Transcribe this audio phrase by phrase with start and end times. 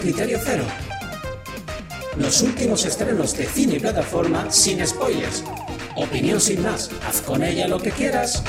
[0.00, 0.64] Criterio Cero.
[2.16, 5.44] Los últimos estrenos de cine plataforma sin spoilers.
[5.94, 8.42] Opinión sin más, haz con ella lo que quieras.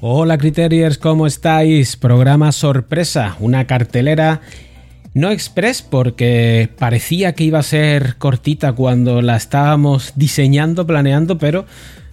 [0.00, 1.96] Hola Criteriers, ¿cómo estáis?
[1.96, 4.40] Programa sorpresa, una cartelera
[5.14, 11.66] no express porque parecía que iba a ser cortita cuando la estábamos diseñando, planeando, pero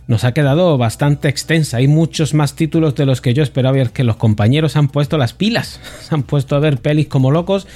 [0.08, 1.78] nos ha quedado bastante extensa.
[1.78, 5.18] Hay muchos más títulos de los que yo esperaba ver que los compañeros han puesto
[5.18, 7.68] las pilas, se han puesto a ver pelis como locos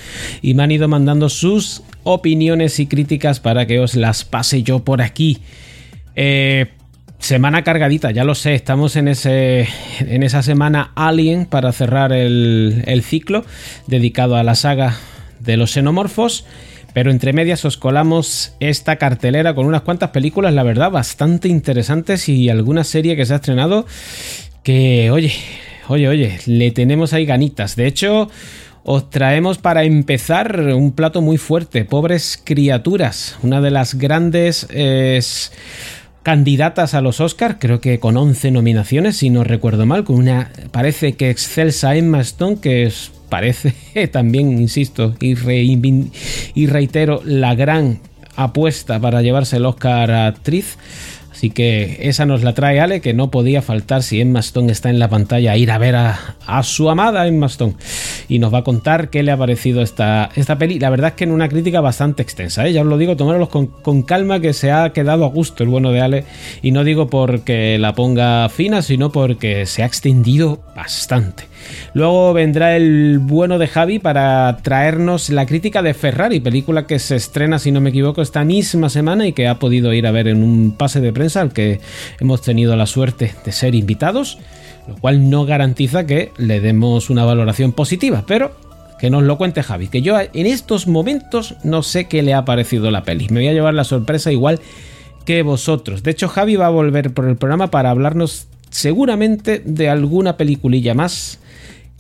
[0.42, 4.80] y me han ido mandando sus opiniones y críticas para que os las pase yo
[4.84, 5.40] por aquí.
[6.16, 6.68] Eh,
[7.24, 9.66] Semana cargadita, ya lo sé, estamos en, ese,
[10.02, 13.46] en esa semana Alien para cerrar el, ciclo
[13.88, 14.98] dedicado a la saga
[15.44, 16.46] de los xenomorfos.
[16.94, 22.30] Pero entre medias os colamos esta cartelera con unas cuantas películas, la verdad, bastante interesantes
[22.30, 23.88] y alguna serie que se ha estrenado
[24.62, 25.34] que, oye,
[25.88, 27.76] oye, oye, le tenemos ahí ganitas.
[27.76, 28.30] De hecho,
[28.84, 34.68] os traemos para empezar un plato muy fuerte, Pobres Criaturas, una de las grandes
[36.24, 40.52] candidatas a los Oscars, creo que con 11 nominaciones, si no recuerdo mal, con una,
[40.72, 42.92] parece que excelsa Emma Stone, que
[43.30, 43.74] parece
[44.12, 45.36] también, insisto, y,
[46.56, 48.00] y reitero, la gran
[48.36, 50.78] apuesta para llevarse el Oscar a actriz.
[51.44, 54.90] Así que esa nos la trae Ale, que no podía faltar si Emma Stone está
[54.90, 57.74] en la pantalla, ir a ver a, su amada Emma Stone.
[58.30, 60.80] Y nos va a contar qué le ha parecido esta, esta peli.
[60.80, 62.72] La verdad es que en una crítica bastante extensa, ¿eh?
[62.72, 65.70] ya os lo digo, tomároslo con, con, calma, que se ha quedado a gusto el
[65.70, 66.24] bueno de Ale.
[66.62, 71.44] Y no digo porque la ponga fina, sino porque se ha extendido bastante.
[71.94, 77.16] Luego vendrá el bueno de Javi para traernos la crítica de Ferrari, película que se
[77.16, 80.28] estrena, si no me equivoco, esta misma semana y que ha podido ir a ver
[80.28, 81.80] en un pase de prensa al que
[82.20, 84.40] hemos tenido la suerte de ser invitados,
[84.88, 88.52] lo cual no garantiza que le demos una valoración positiva, pero
[89.00, 92.46] que nos lo cuente Javi, que yo en estos momentos no sé qué le ha
[92.46, 93.28] parecido la peli.
[93.30, 94.62] Me voy a llevar la sorpresa igual
[95.26, 96.04] que vosotros.
[96.04, 100.94] De hecho, Javi va a volver por el programa para hablarnos seguramente de alguna peliculilla
[100.94, 101.40] más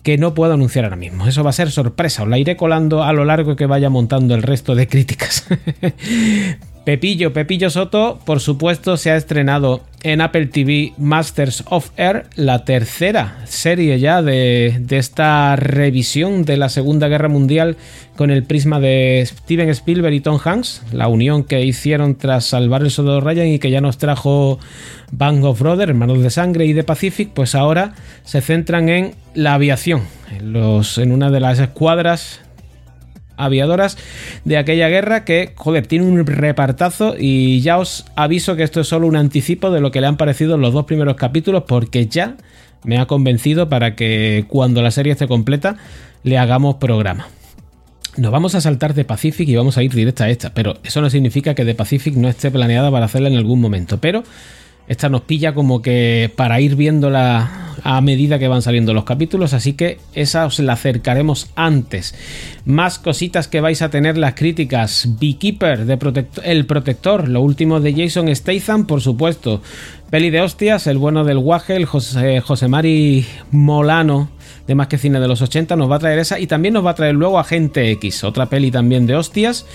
[0.03, 1.27] que no puedo anunciar ahora mismo.
[1.27, 4.35] Eso va a ser sorpresa, os la iré colando a lo largo que vaya montando
[4.35, 5.47] el resto de críticas.
[6.83, 12.65] Pepillo, Pepillo Soto, por supuesto, se ha estrenado en Apple TV Masters of Air, la
[12.65, 17.77] tercera serie ya de, esta revisión de la Segunda Guerra Mundial
[18.17, 22.81] con el prisma de Steven Spielberg y Tom Hanks, la unión que hicieron tras salvar
[22.81, 24.59] el soldado Ryan y que ya nos trajo
[25.13, 27.93] Bang of Brothers, Hermanos de Sangre y de Pacific, pues ahora
[28.25, 30.01] se centran en la aviación,
[30.37, 32.41] en, los, en una de las escuadras
[33.37, 33.97] aviadoras
[34.45, 38.87] de aquella guerra que, joder, tiene un repartazo y ya os aviso que esto es
[38.87, 42.37] solo un anticipo de lo que le han parecido los dos primeros capítulos porque ya
[42.83, 45.77] me ha convencido para que cuando la serie esté completa
[46.23, 47.27] le hagamos programa.
[48.15, 51.01] Nos vamos a saltar de Pacific y vamos a ir directa a esta, pero eso
[51.01, 54.23] no significa que de Pacific no esté planeada para hacerla en algún momento, pero
[54.87, 59.53] esta nos pilla como que para ir viéndola a medida que van saliendo los capítulos,
[59.53, 62.15] así que esa os la acercaremos antes.
[62.65, 65.09] Más cositas que vais a tener las críticas.
[65.19, 69.61] Beekeeper, de El Protector, lo último de Jason Statham, por supuesto.
[70.09, 74.29] Peli de hostias, el bueno del Wagel, José, José Mari Molano
[74.67, 76.85] de Más que Cine de los 80, nos va a traer esa y también nos
[76.85, 79.65] va a traer luego Agente X, otra peli también de hostias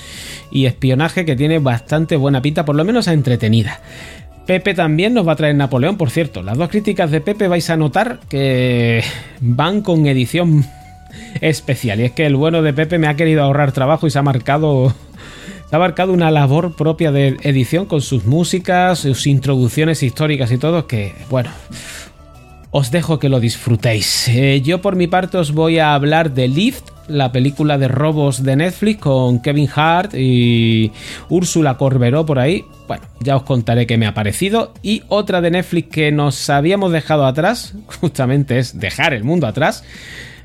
[0.50, 3.80] y espionaje que tiene bastante buena pinta, por lo menos entretenida.
[4.48, 6.42] Pepe también nos va a traer Napoleón, por cierto.
[6.42, 9.04] Las dos críticas de Pepe vais a notar que
[9.40, 10.64] van con edición
[11.42, 12.00] especial.
[12.00, 14.22] Y es que el bueno de Pepe me ha querido ahorrar trabajo y se ha
[14.22, 14.94] marcado.
[15.68, 20.56] Se ha marcado una labor propia de edición con sus músicas, sus introducciones históricas y
[20.56, 21.50] todo, que, bueno,
[22.70, 24.28] os dejo que lo disfrutéis.
[24.28, 28.42] Eh, yo por mi parte os voy a hablar de Lift, la película de robos
[28.42, 30.92] de Netflix con Kevin Hart y
[31.28, 32.64] Úrsula Corberó por ahí.
[32.86, 34.72] Bueno, ya os contaré qué me ha parecido.
[34.82, 39.84] Y otra de Netflix que nos habíamos dejado atrás, justamente es dejar el mundo atrás.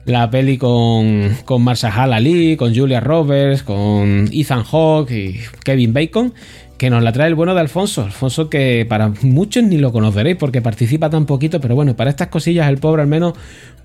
[0.06, 6.34] La peli con, con Marsha Ali, con Julia Roberts, con Ethan Hawke y Kevin Bacon,
[6.78, 8.04] que nos la trae el bueno de Alfonso.
[8.04, 12.28] Alfonso que para muchos ni lo conoceréis porque participa tan poquito, pero bueno, para estas
[12.28, 13.36] cosillas el pobre al menos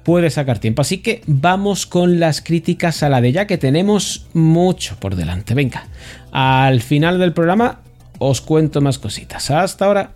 [0.02, 0.82] puede sacar tiempo.
[0.82, 5.54] Así que vamos con las críticas a la de ya que tenemos mucho por delante.
[5.54, 5.88] Venga,
[6.32, 7.80] al final del programa
[8.18, 9.50] os cuento más cositas.
[9.50, 10.12] Hasta ahora.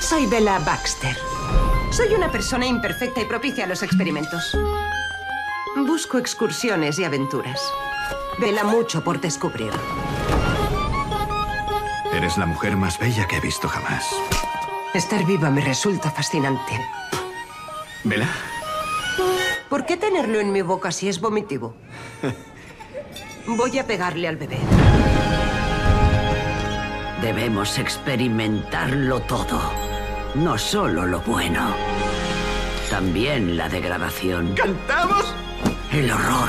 [0.00, 1.16] Soy Bella Baxter.
[1.90, 4.56] Soy una persona imperfecta y propicia a los experimentos.
[5.86, 7.60] Busco excursiones y aventuras.
[8.38, 9.70] Vela mucho por descubrir.
[12.12, 14.04] Eres la mujer más bella que he visto jamás.
[14.94, 16.72] Estar viva me resulta fascinante.
[18.08, 18.28] ¿Vela?
[19.68, 21.74] ¿Por qué tenerlo en mi boca si es vomitivo?
[23.46, 24.58] Voy a pegarle al bebé.
[27.20, 29.60] Debemos experimentarlo todo.
[30.34, 31.74] No solo lo bueno.
[32.88, 34.54] También la degradación.
[34.54, 35.34] ¿Cantamos?
[35.92, 36.48] El horror.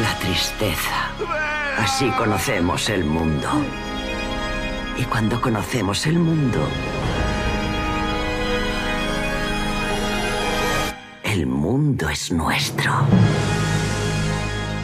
[0.00, 1.10] La tristeza.
[1.78, 3.48] Así conocemos el mundo.
[4.96, 6.60] Y cuando conocemos el mundo,
[11.34, 12.92] el mundo es nuestro.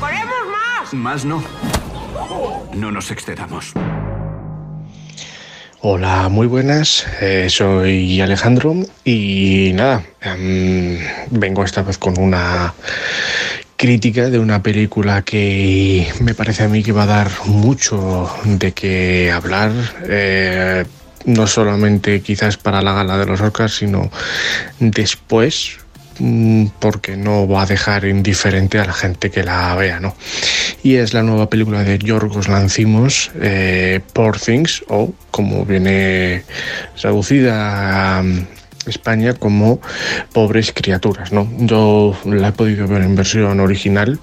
[0.00, 0.94] ¡Queremos más!
[0.94, 1.42] Más no.
[2.74, 3.72] No nos excedamos.
[5.80, 7.06] Hola, muy buenas.
[7.20, 8.74] eh, soy Alejandro
[9.04, 10.98] y nada, em,
[11.30, 12.74] vengo esta vez con una
[13.76, 18.72] crítica de una película que me parece a mí que va a dar mucho de
[18.72, 19.70] qué hablar.
[20.08, 20.84] eh,
[21.26, 24.10] no solamente quizás para la gala de los Oscars, sino
[24.78, 25.76] después,
[26.78, 30.14] porque no va a dejar indiferente a la gente que la vea, ¿no?
[30.82, 36.42] Y es la nueva película de Yorgos Lanzimos, eh, Poor Things, o como viene
[37.00, 38.24] traducida a
[38.86, 39.80] España como
[40.32, 41.48] Pobres Criaturas, ¿no?
[41.58, 44.18] Yo la he podido ver en versión original.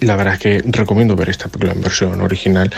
[0.00, 2.70] La verdad es que recomiendo ver esta película en versión original,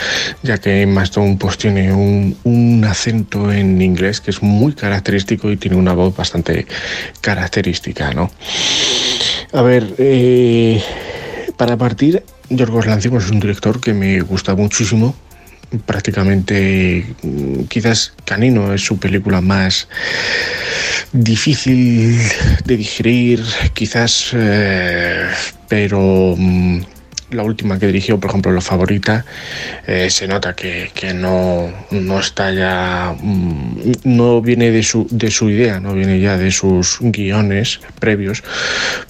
[0.43, 5.51] ya que Emma Stone pues, tiene un, un acento en inglés que es muy característico
[5.51, 6.67] y tiene una voz bastante
[7.21, 8.31] característica, ¿no?
[9.53, 10.83] A ver, eh,
[11.57, 15.15] para partir, Yorgos Lanthimos es un director que me gusta muchísimo.
[15.87, 19.89] Prácticamente, mm, quizás Canino es su película más
[21.13, 22.19] difícil
[22.65, 25.29] de digerir, quizás, eh,
[25.69, 26.81] pero mm,
[27.33, 29.25] la última que dirigió, por ejemplo, la favorita,
[29.87, 35.31] eh, se nota que, que no, no está ya, mm, no viene de su, de
[35.31, 38.43] su idea, no viene ya de sus guiones previos.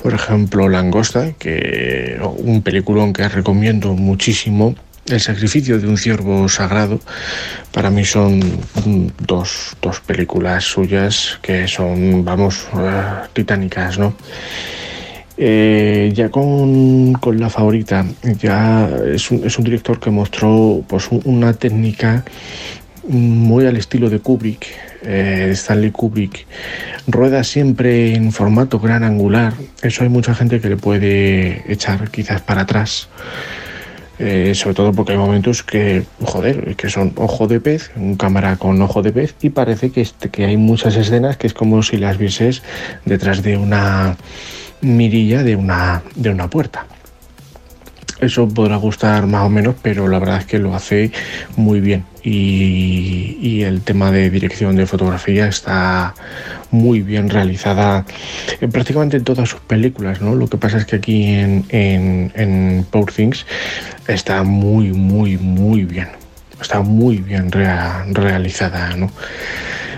[0.03, 4.75] Por ejemplo, Langosta, que un peliculón que recomiendo muchísimo.
[5.07, 7.01] El sacrificio de un ciervo sagrado,
[7.73, 13.03] para mí son mm, dos, dos películas suyas que son, vamos, eh,
[13.33, 14.15] titánicas, ¿no?
[15.45, 18.07] Eh, ya con, con, la favorita,
[18.39, 22.25] ya es un, es un, director que mostró pues, una técnica
[23.09, 24.69] muy al estilo de Kubrick,
[25.03, 26.47] eh, Stanley Kubrick.
[27.09, 29.55] Rueda siempre en formato gran angular.
[29.83, 33.09] Eso hay mucha gente que le puede echar quizás para atrás.
[34.21, 38.55] Eh, sobre todo porque hay momentos que, joder, que son ojo de pez, un cámara
[38.59, 41.83] con ojo de pez, y parece que, este, que hay muchas escenas que es como
[41.83, 42.63] si las vieses
[43.05, 44.17] detrás de una
[44.83, 46.87] mirilla de una, de una puerta.
[48.21, 51.11] Eso podrá gustar más o menos, pero la verdad es que lo hace
[51.57, 52.05] muy bien.
[52.23, 56.15] Y, y, el tema de dirección de fotografía está
[56.71, 58.07] muy bien realizada
[58.61, 60.21] en prácticamente en todas sus películas.
[60.21, 60.37] ¿no?
[60.37, 63.45] Lo que pasa es que aquí en, en, en Poor Things
[64.07, 66.09] está muy, muy, muy bien.
[66.61, 68.95] Está muy bien rea, realizada.
[68.95, 69.11] ¿no?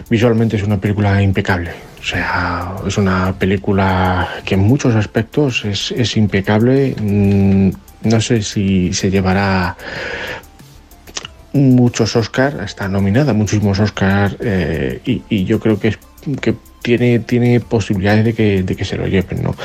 [0.08, 1.72] Visualmente es una película impecable.
[2.04, 6.94] O sea, es una película que en muchos aspectos es, impecable.
[7.00, 9.74] No sé si se llevará
[11.54, 15.96] muchos Oscars, está nominada a muchísimos Oscars eh, y, yo creo que,
[16.42, 19.42] que tiene, tiene posibilidades de que, de que se lo lleven.
[19.42, 19.56] ¿no?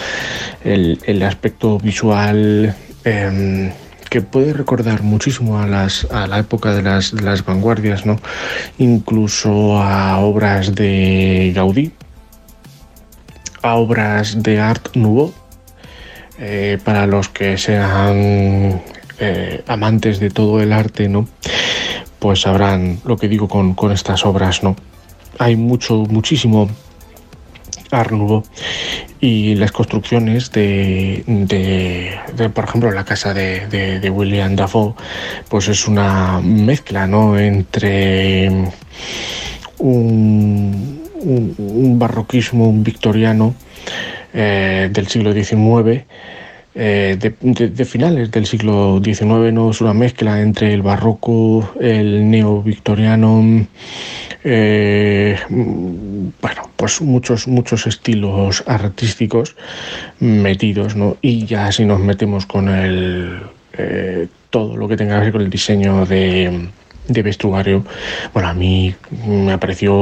[0.63, 3.73] El, el aspecto visual eh,
[4.09, 8.17] que puede recordar muchísimo a, las, a la época de las, las vanguardias, ¿no?
[8.77, 11.91] incluso a obras de Gaudí,
[13.61, 15.33] a obras de Art Nouveau.
[16.41, 18.81] Eh, para los que sean
[19.19, 21.27] eh, amantes de todo el arte, ¿no?
[22.19, 24.77] Pues sabrán lo que digo con, con estas obras, ¿no?
[25.37, 26.69] Hay mucho, muchísimo
[27.91, 28.45] Art Nouveau
[29.19, 34.93] y las construcciones de, de, por ejemplo, la casa de, de, de, William Dafoe,
[35.49, 37.37] pues es una mezcla, ¿no?
[37.37, 38.49] Entre
[39.77, 43.55] un, un, barroquismo, un victoriano,
[44.33, 46.05] eh, del siglo XIX,
[46.75, 53.67] eh, de, finales del siglo XIX, no es una mezcla entre el barroco, el neo-victoriano,
[54.43, 59.55] eh, bueno, pues muchos, muchos estilos artísticos
[60.19, 61.17] metidos, ¿no?
[61.21, 63.41] Y ya si nos metemos con el
[63.77, 66.69] eh, todo lo que tenga que ver con el diseño de
[67.09, 67.83] de vestuario,
[68.33, 69.93] bueno, a mí me pareció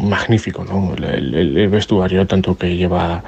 [0.00, 0.94] magnífico, ¿no?
[0.94, 3.22] El, vestuario, tanto que lleva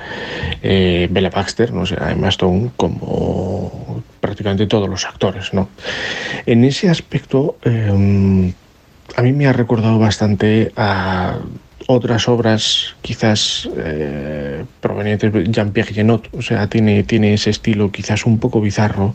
[0.62, 5.68] eh, Bella Baxter, no sé, Emma Stone, como prácticamente todos los actores, ¿no?
[6.46, 8.52] En ese aspecto, eh,
[9.16, 11.38] a mí me ha recordado bastante a
[11.86, 18.26] otras obras quizás eh, provenientes de Jean-Pierre Genot, o sea, tiene, tiene ese estilo quizás
[18.26, 19.14] un poco bizarro.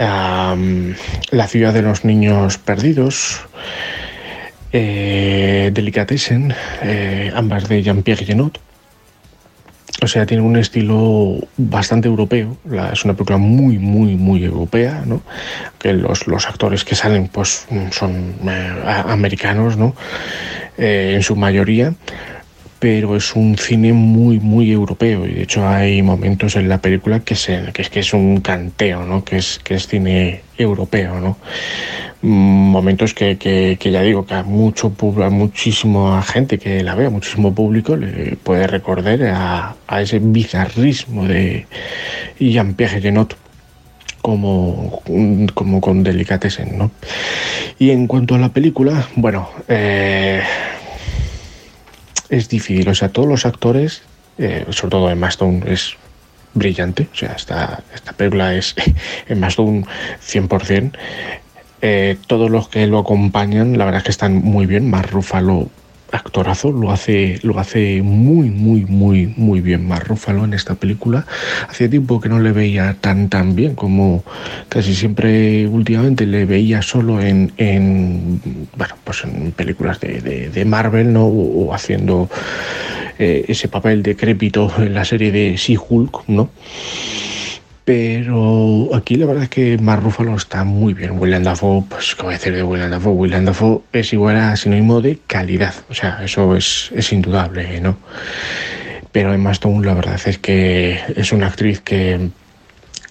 [0.00, 3.42] La ciudad de los niños perdidos,
[4.72, 8.58] eh, Delicatessen, eh, ambas de Jean-Pierre Genot.
[10.02, 12.56] O sea, tiene un estilo bastante europeo.
[12.90, 15.20] Es una película muy, muy, muy europea, ¿no?
[15.78, 19.94] Que los, actores que salen, pues, son eh, americanos, ¿no?
[20.78, 21.92] En su mayoría.
[22.80, 25.26] Pero es un cine muy, muy europeo.
[25.26, 29.24] Y de hecho hay momentos en la película que, es que es un canteo, ¿no?
[29.24, 31.36] Que es, que es cine europeo, ¿no?
[32.22, 34.92] momentos que, que, que, ya digo que a mucho
[35.24, 41.26] a muchísima gente que la vea, muchísimo público le puede recordar a, a ese bizarrismo
[41.26, 41.66] de
[42.38, 43.36] Jean-Pierre Genot
[44.20, 45.02] como,
[45.54, 46.90] como con Delicatessen, ¿no?
[47.78, 50.42] Y en cuanto a la película, bueno, eh,
[52.30, 54.02] es difícil, o sea, todos los actores,
[54.38, 55.96] eh, sobre todo Emma Stone, es
[56.54, 58.74] brillante, o sea, esta, esta película es
[59.28, 59.84] Emma Stone
[60.24, 60.92] 100%.
[61.82, 64.90] Eh, todos los que lo acompañan, la verdad es que están muy bien.
[64.90, 65.68] Mar Rúfalo,
[66.12, 71.26] actorazo, lo hace, lo hace muy, muy, muy, muy bien Mar Rúfalo en esta película.
[71.68, 74.24] Hacía tiempo que no le veía tan, tan bien como
[74.68, 78.40] casi siempre últimamente le veía solo en, en
[78.76, 81.26] bueno, pues en películas de, de, Marvel, ¿no?
[81.26, 82.28] O, o haciendo
[83.18, 86.50] eh, ese papel decrépito en la serie de She-Hulk, ¿no?
[87.90, 91.18] Pero aquí la verdad es que Mark Ruffalo está muy bien.
[91.18, 93.14] William Dafoe, pues, ¿qué voy a decir de William Dafoe?
[93.14, 95.74] William Dafoe es igual a sinónimo de calidad.
[95.88, 97.96] O sea, eso es, es indudable, ¿no?
[99.10, 102.30] Pero Emma Stone, la verdad es que es una actriz que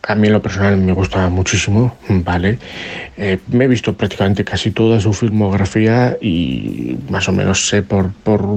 [0.07, 2.57] a mí en lo personal me gusta muchísimo, ¿vale?
[3.17, 8.13] Eh, me he visto prácticamente casi toda su filmografía y más o menos sé por,
[8.13, 8.48] por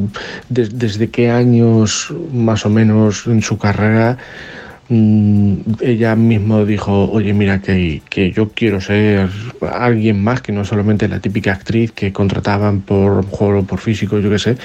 [0.49, 4.19] des, desde qué años más o menos en su carrera
[5.81, 9.31] ella mismo dijo, oye, mira, que, que, yo quiero ser
[9.73, 14.29] alguien más que no solamente la típica actriz que contrataban por juego por físico, yo
[14.29, 14.57] qué sé,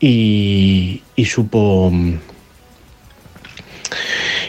[0.00, 1.92] y, y supo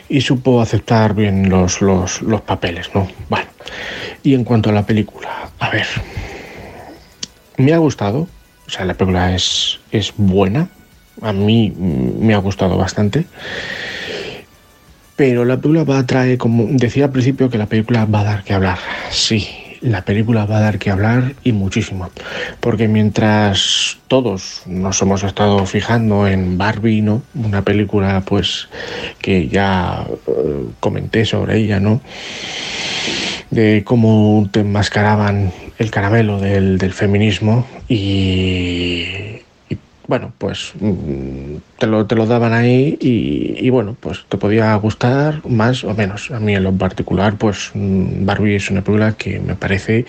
[0.10, 3.08] y supo aceptar bien los, los, los papeles, ¿no?
[4.24, 5.88] Y en cuanto a la película, a ver,
[7.58, 8.28] me ha gustado,
[8.68, 10.70] o sea, la película es, es buena,
[11.22, 13.26] a mí me ha gustado bastante
[15.20, 18.24] pero la película va a traer, como decía al principio, que la película va a
[18.24, 18.78] dar que hablar.
[19.10, 19.50] Sí,
[19.82, 22.10] la película va a dar que hablar y muchísimo.
[22.62, 27.22] Porque mientras todos nos hemos estado fijando en Barbie, ¿no?
[27.36, 28.70] Una película, pues,
[29.22, 32.00] que ya eh, comenté sobre ella, ¿no?
[33.50, 39.29] De cómo te enmascaraban el caramelo del, del feminismo y
[40.10, 40.74] bueno, pues
[41.78, 46.32] te lo, te lo daban ahí y, bueno, pues te podía gustar más o menos.
[46.32, 50.06] A mí en lo particular, pues Barbie es una película que me parece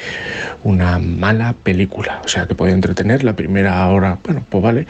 [0.65, 2.23] una mala película.
[2.25, 4.87] O sea, te puede entretener la primera hora, bueno, pues vale,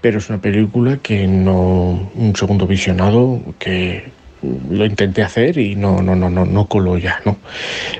[0.00, 4.12] pero es una película que no, un segundo visionado que
[4.70, 7.36] lo intenté hacer y no, no, no, no, no coló ya, ¿no?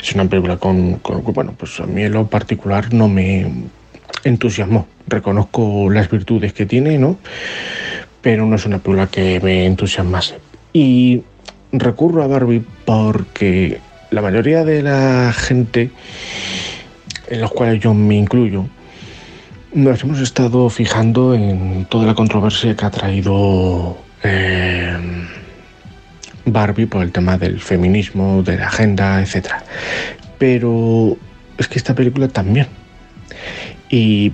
[0.00, 3.50] Es una película con, con bueno, pues a mí en lo particular no me
[4.24, 4.86] entusiasmó.
[5.06, 7.18] Reconozco las virtudes que tiene, ¿no?
[8.20, 10.38] Pero no es una película que me entusiasmase.
[10.72, 11.22] Y
[11.72, 15.90] recurro a Barbie porque la mayoría de la gente,
[17.28, 18.66] en los cuales yo me incluyo,
[19.72, 24.96] nos hemos estado fijando en toda la controversia que ha traído eh,
[26.44, 29.46] Barbie por el tema del feminismo, de la agenda, etc.
[30.38, 31.16] Pero
[31.56, 32.66] es que esta película también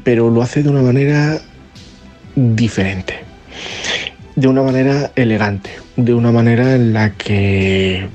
[0.04, 1.40] pero lo hace de una manera
[2.36, 3.14] diferente,
[4.36, 8.06] de una manera elegante, de una manera en la que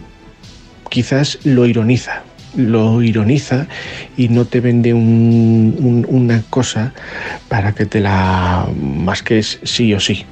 [0.90, 2.24] quizás lo ironiza,
[2.56, 3.68] lo ironiza
[4.16, 6.94] y no te vende un, un, una cosa
[7.50, 10.26] para que te la masques sí o sí.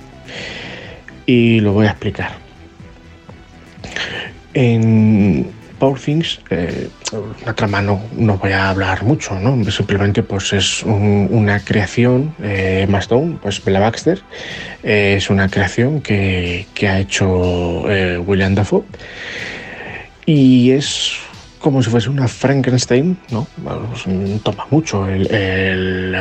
[1.25, 2.32] Y lo voy a explicar.
[4.53, 6.88] En, Power Things, eh,
[7.46, 8.01] la trama no,
[8.38, 9.70] voy a hablar mucho, ¿no?
[9.72, 14.22] Simplemente pues es un, una creación, eh, Stone, pues Bella Baxter,
[14.84, 18.84] eh, es una creación que, que ha hecho eh, William Dafoe
[20.25, 21.18] y es
[21.62, 23.48] como si fuese una Frankenstein, ¿no?
[23.63, 24.06] Pues,
[24.44, 26.15] toma mucho el, el,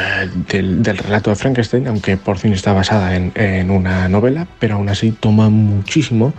[0.47, 4.77] del, del, relato de Frankenstein, aunque por fin está basada en, en, una novela, pero
[4.77, 6.35] aún así toma muchísimo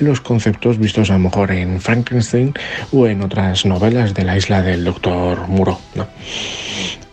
[0.00, 2.52] los conceptos vistos a lo mejor en Frankenstein
[2.90, 6.08] o en otras novelas de la isla del doctor Muro, ¿no?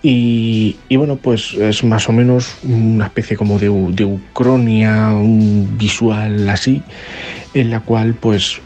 [0.01, 5.77] Y, y, bueno, pues es más o menos una especie como de, de ucronia, un
[5.77, 6.81] visual así,
[7.53, 8.61] en la cual pues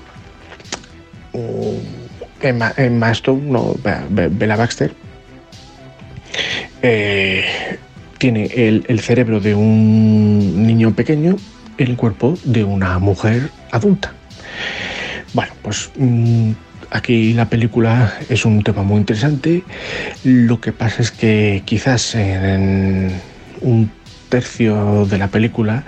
[2.43, 3.75] Emma, Emma Stone,
[4.09, 4.93] Bella Baxter,
[6.81, 7.45] eh,
[8.17, 11.37] tiene el, cerebro de un niño pequeño,
[11.77, 14.13] el cuerpo de una mujer adulta.
[15.33, 16.51] Bueno, pues mmm,
[16.91, 19.63] aquí la película es un tema muy interesante.
[20.23, 23.11] Lo que pasa es que quizás en
[23.61, 23.89] un
[24.29, 25.83] tercio de la película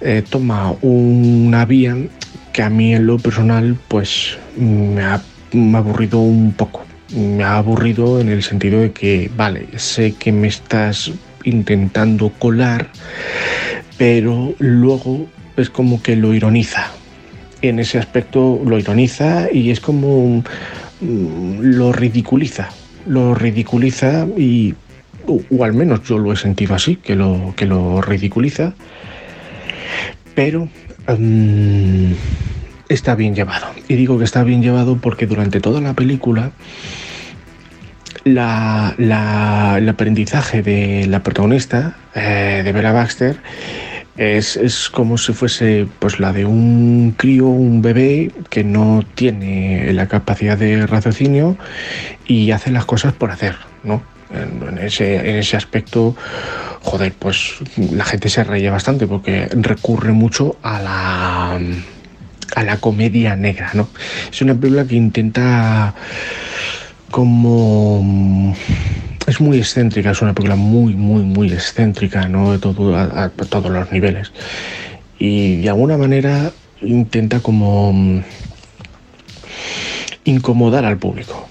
[0.00, 1.96] eh, toma una vía
[2.52, 5.20] que a mí en lo personal pues me ha
[5.74, 6.84] aburrido un poco.
[7.14, 11.12] Me ha aburrido en el sentido de que, vale, sé que me estás
[11.44, 12.90] intentando colar,
[13.98, 15.26] pero luego
[15.56, 16.90] es como que lo ironiza.
[17.62, 20.42] En ese aspecto lo ironiza y es como
[21.00, 22.68] lo ridiculiza.
[23.06, 24.74] Lo ridiculiza y,
[25.26, 28.74] o, al menos yo lo he sentido así, que lo, que lo ridiculiza.
[30.34, 30.68] Pero
[31.08, 32.14] um,
[32.90, 33.68] está bien llevado.
[33.88, 36.50] Y digo que está bien llevado porque durante toda la película
[38.24, 38.94] la,
[39.78, 43.36] el aprendizaje de la protagonista, eh, de Bella Baxter,
[44.16, 49.92] es, es, como si fuese pues la de un crío, un bebé que no tiene
[49.94, 51.56] la capacidad de raciocinio
[52.26, 54.02] y hace las cosas por hacer, ¿no?
[54.34, 56.14] En, en, ese, en ese aspecto,
[56.82, 61.60] joder, pues la gente se reía bastante porque recurre mucho a la
[62.54, 63.88] a la comedia negra, ¿no?
[64.30, 65.94] Es una película que intenta
[67.10, 68.54] como
[69.26, 72.52] es muy excéntrica, es una película muy, muy, muy excéntrica, ¿no?
[72.52, 74.32] De todo, a, a todos los niveles.
[75.18, 76.52] Y de alguna manera
[76.82, 78.22] intenta como
[80.24, 81.50] incomodar al público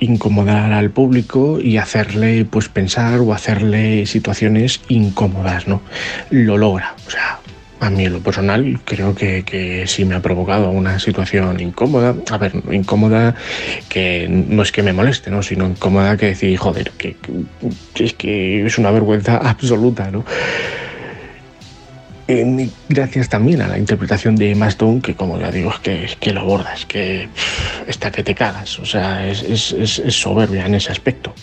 [0.00, 5.82] incomodar al público y hacerle pues pensar o hacerle situaciones incómodas, ¿no?
[6.30, 7.38] Lo logra, o sea,
[7.84, 12.14] a mí en lo personal creo que, que, sí me ha provocado una situación incómoda.
[12.30, 13.34] A ver, incómoda
[13.88, 15.42] que no es que me moleste, ¿no?
[15.42, 17.16] sino incómoda que decir, joder, que,
[17.92, 20.24] que es que es una vergüenza absoluta, ¿no?
[22.26, 26.04] Eh, gracias también a la interpretación de Emma Stone, que como ya digo, es que,
[26.04, 30.14] es que lo bordas, que pff, está que te cagas, o sea, es, es, es
[30.14, 31.34] soberbia en ese aspecto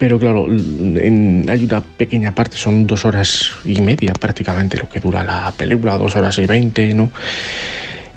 [0.00, 5.22] pero claro, hay una pequeña parte, son dos horas y media prácticamente lo que dura
[5.22, 7.12] la película, dos horas y veinte, ¿no?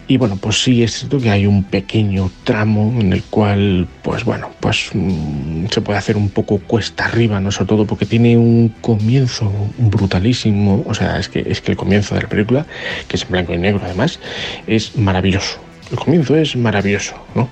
[0.07, 4.23] Y bueno, pues sí es cierto que hay un pequeño tramo en el cual, pues
[4.23, 7.51] bueno, pues mmm, se puede hacer un poco cuesta arriba, ¿no?
[7.51, 12.15] Sobre todo porque tiene un comienzo brutalísimo, o sea, es que, es que el comienzo
[12.15, 12.65] de la película,
[13.09, 14.21] que es en blanco y negro además,
[14.67, 15.72] es maravilloso.
[15.91, 17.49] El comienzo es maravilloso, ¿no?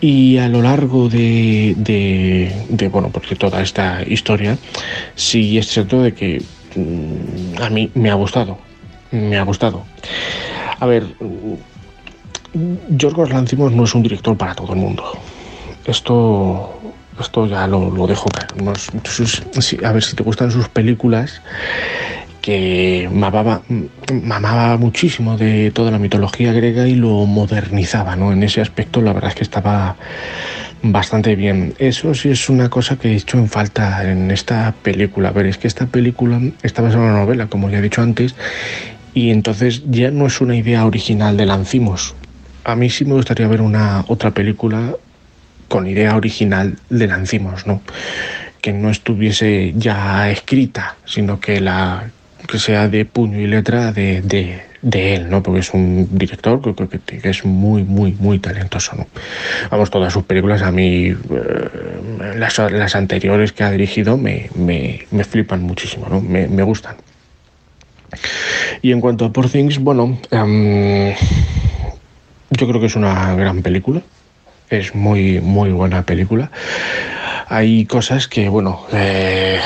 [0.00, 4.58] Y a lo largo de, de, de bueno, porque toda esta historia,
[5.14, 6.42] sí es cierto de que
[6.76, 8.58] mmm, a mí me ha gustado,
[9.10, 9.84] me ha gustado.
[10.80, 11.04] A ver,
[12.90, 15.04] Yorgos Lanzimos no es un director para todo el mundo.
[15.86, 16.78] Esto,
[17.20, 18.28] esto ya lo, lo dejo
[19.84, 21.40] a ver si te gustan sus películas,
[22.42, 28.32] que mamaba, muchísimo de toda la mitología griega y lo modernizaba, ¿no?
[28.32, 29.96] En ese aspecto la verdad es que estaba
[30.82, 31.74] bastante bien.
[31.78, 35.28] Eso sí es una cosa que he hecho en falta en esta película.
[35.28, 38.02] A ver, es que esta película está basada en una novela, como ya he dicho
[38.02, 38.34] antes,
[39.14, 42.16] y entonces ya no es una idea original de Lancimos.
[42.64, 44.96] A mí sí me gustaría ver una otra película
[45.68, 47.82] con idea original de Lancimos, ¿no?
[48.60, 52.10] Que no estuviese ya escrita, sino que la
[52.48, 55.42] que sea de puño y letra de, de, de él, ¿no?
[55.42, 59.06] Porque es un director que, que, que, es muy, muy, muy talentoso, ¿no?
[59.70, 61.16] Vamos, todas sus películas a mí, eh,
[62.36, 66.20] las, las, anteriores que ha dirigido me, me, me flipan muchísimo, ¿no?
[66.20, 66.96] Me, me, gustan.
[68.82, 71.12] Y en cuanto a Poor Things, bueno, um,
[72.50, 74.02] yo creo que es una gran película.
[74.68, 76.50] Es muy, muy buena película.
[77.48, 79.60] Hay cosas que, bueno, eh,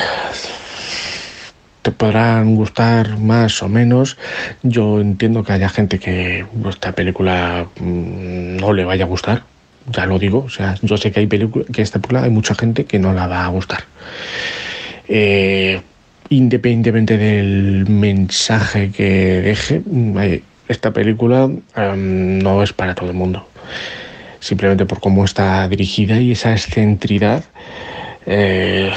[1.91, 4.17] podrán gustar más o menos.
[4.63, 9.43] Yo entiendo que haya gente que esta película mm, no le vaya a gustar.
[9.91, 12.55] Ya lo digo, o sea, yo sé que hay película, que esta película hay mucha
[12.55, 13.83] gente que no la va a gustar.
[15.07, 15.81] Eh,
[16.29, 19.81] independientemente del mensaje que deje,
[20.67, 21.49] esta película
[21.95, 23.47] no es para todo el mundo.
[24.39, 27.43] simplemente por cómo está dirigida y esa excentridad.
[28.25, 28.91] Eh,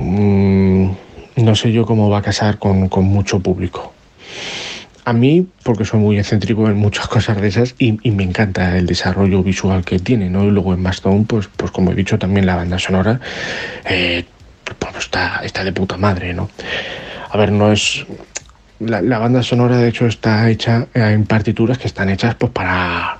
[0.00, 0.90] mm,
[1.36, 3.92] no sé yo cómo va a casar con, con mucho público.
[5.04, 8.76] A mí, porque soy muy excéntrico en muchas cosas de esas y, y me encanta
[8.76, 10.44] el desarrollo visual que tiene, ¿no?
[10.44, 13.20] Y luego en Mastodon, pues, pues como he dicho, también la banda sonora
[13.84, 14.24] eh,
[14.78, 16.50] pues está, está de puta madre, ¿no?
[17.30, 18.04] A ver, no es...
[18.78, 23.18] La, la banda sonora, de hecho, está hecha en partituras que están hechas pues para...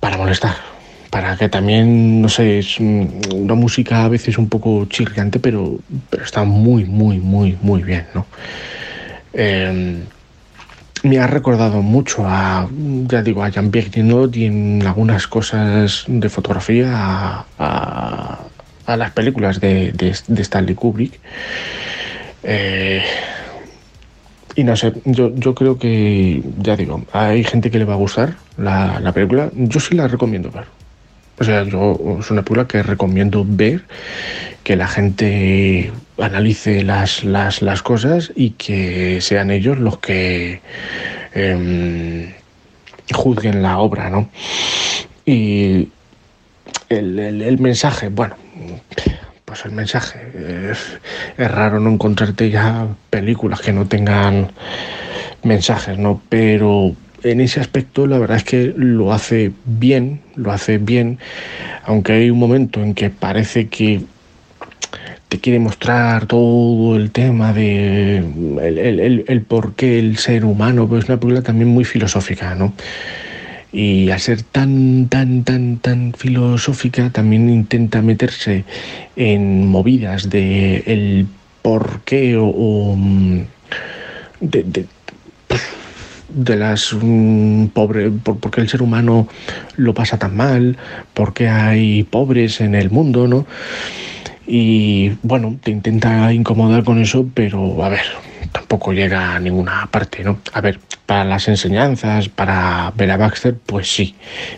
[0.00, 0.71] para molestar.
[1.12, 6.24] Para que también, no sé, es una música a veces un poco chirriante, pero, pero
[6.24, 8.24] está muy, muy, muy, muy bien, ¿no?
[9.34, 10.04] Eh,
[11.02, 12.66] me ha recordado mucho a,
[13.08, 13.90] ya digo, a Jean-Pierre
[14.32, 18.38] y en algunas cosas de fotografía a,
[18.86, 21.20] las películas de, de, de Stanley Kubrick.
[22.42, 23.02] Eh,
[24.54, 27.98] y no sé, yo, yo creo que, ya digo, hay gente que le va a
[27.98, 29.50] gustar la, la película.
[29.54, 30.81] Yo sí la recomiendo ver.
[31.42, 33.82] O sea, yo es una película que recomiendo ver,
[34.62, 40.60] que la gente analice las, las, las cosas y que sean ellos los que
[41.34, 42.34] eh,
[43.12, 44.30] juzguen la obra, ¿no?
[45.26, 45.88] Y
[46.88, 48.36] el, el, mensaje, bueno,
[49.44, 50.20] pues el mensaje,
[50.70, 51.00] es
[51.38, 54.52] raro no encontrarte ya películas que no tengan
[55.42, 56.22] mensajes, ¿no?
[56.28, 61.18] Pero en ese aspecto la verdad es que lo hace bien, lo hace bien,
[61.84, 64.02] aunque hay un momento en que parece que
[65.28, 70.86] te quiere mostrar todo el tema de el, el, el por qué el ser humano,
[70.86, 72.74] pues es una película también muy filosófica, ¿no?
[73.72, 78.64] Y al ser tan, tan, tan, tan filosófica, también intenta meterse
[79.16, 81.26] en movidas de el
[81.62, 82.94] por qué o,
[84.40, 84.86] de, de
[86.34, 89.28] de las um, pobres, por, porque el ser humano
[89.76, 90.76] lo pasa tan mal,
[91.14, 93.46] porque hay pobres en el mundo, ¿no?
[94.46, 98.04] Y bueno, te intenta incomodar con eso, pero a ver,
[98.50, 100.38] tampoco llega a ninguna parte, ¿no?
[100.52, 104.14] A ver, para las enseñanzas, para ver a Baxter, pues sí,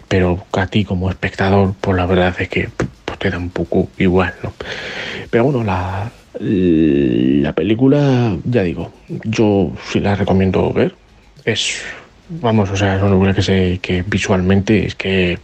[0.08, 3.88] pero a ti como espectador, pues la verdad es que pues, te da un poco
[3.98, 4.52] igual, ¿no?
[5.30, 6.10] Pero bueno, la,
[6.40, 8.92] la película, ya digo,
[9.24, 10.94] yo sí la recomiendo ver,
[11.44, 11.82] es,
[12.28, 15.38] vamos, o sea, es una que, se, que visualmente es que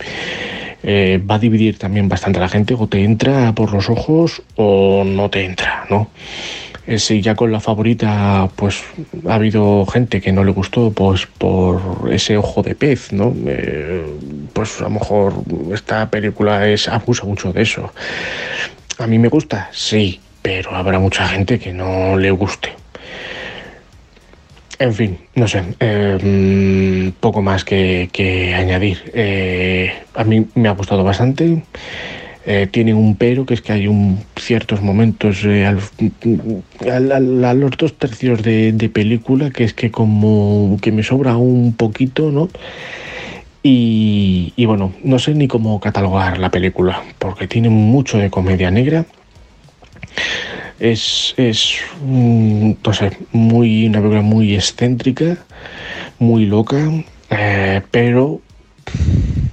[0.83, 4.43] eh, va a dividir también bastante a la gente, o te entra por los ojos
[4.57, 6.11] o no te entra, ¿no?
[6.87, 8.83] Eh, si ya con la favorita, pues
[9.29, 13.35] ha habido gente que no le gustó, pues por ese ojo de pez, ¿no?
[13.47, 14.07] Eh,
[14.53, 15.35] pues a lo mejor
[15.73, 17.93] esta película es abusa mucho de eso.
[18.99, 22.80] A mí me gusta, sí, pero habrá mucha gente que no le guste.
[24.81, 29.12] En fin, no sé, eh, poco más que, añadir.
[29.12, 31.62] Eh, a mí me ha gustado bastante.
[32.47, 37.73] Eh, tiene un pero, que es que hay un, ciertos momentos eh, al, a los
[37.77, 42.49] dos tercios de, película que es que como que me sobra un poquito, ¿no?
[43.62, 49.05] Y bueno, no sé ni cómo catalogar la película, porque tiene mucho de comedia negra
[50.81, 55.37] es, es no sé, muy, una película muy excéntrica,
[56.19, 56.79] muy loca,
[57.31, 58.40] eh, pero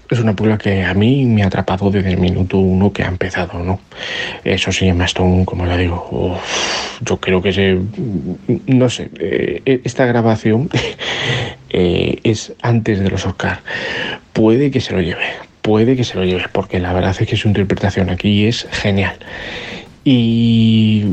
[0.10, 3.08] es una película que a mí me ha atrapado desde el minuto uno que ha
[3.08, 3.80] empezado, ¿no?
[4.44, 7.78] Eso sí, Emma Stone, como le digo, uf, yo creo que se,
[8.68, 10.70] no sé, eh, esta grabación
[11.70, 13.60] eh, es antes de los Oscar.
[14.32, 15.26] Puede que se lo lleve,
[15.62, 19.18] puede que se lo lleve, porque la verdad es que su interpretación aquí es genial.
[20.10, 21.04] Y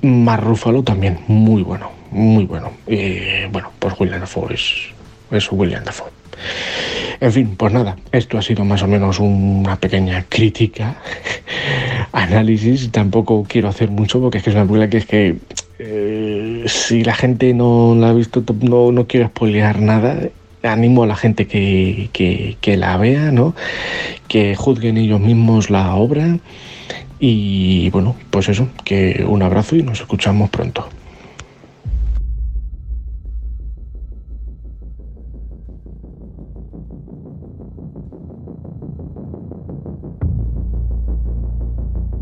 [0.00, 2.70] Marrúfalo también, muy bueno, muy bueno.
[2.86, 4.74] Y bueno, pues William Dafoe es,
[5.32, 6.12] es William Dafoe.
[7.18, 10.98] En fin, pues nada, esto ha sido más o menos una pequeña crítica,
[12.12, 12.92] análisis.
[12.92, 15.36] Tampoco quiero hacer mucho porque es que es una película que es que
[15.80, 20.16] eh, si la gente no la ha visto, no, no quiero spoilear nada.
[20.62, 23.56] Animo a la gente que, que, que la vea, ¿no?
[24.28, 26.38] Que juzguen ellos mismos la obra
[27.18, 30.88] y bueno, pues eso, que un abrazo y nos escuchamos pronto.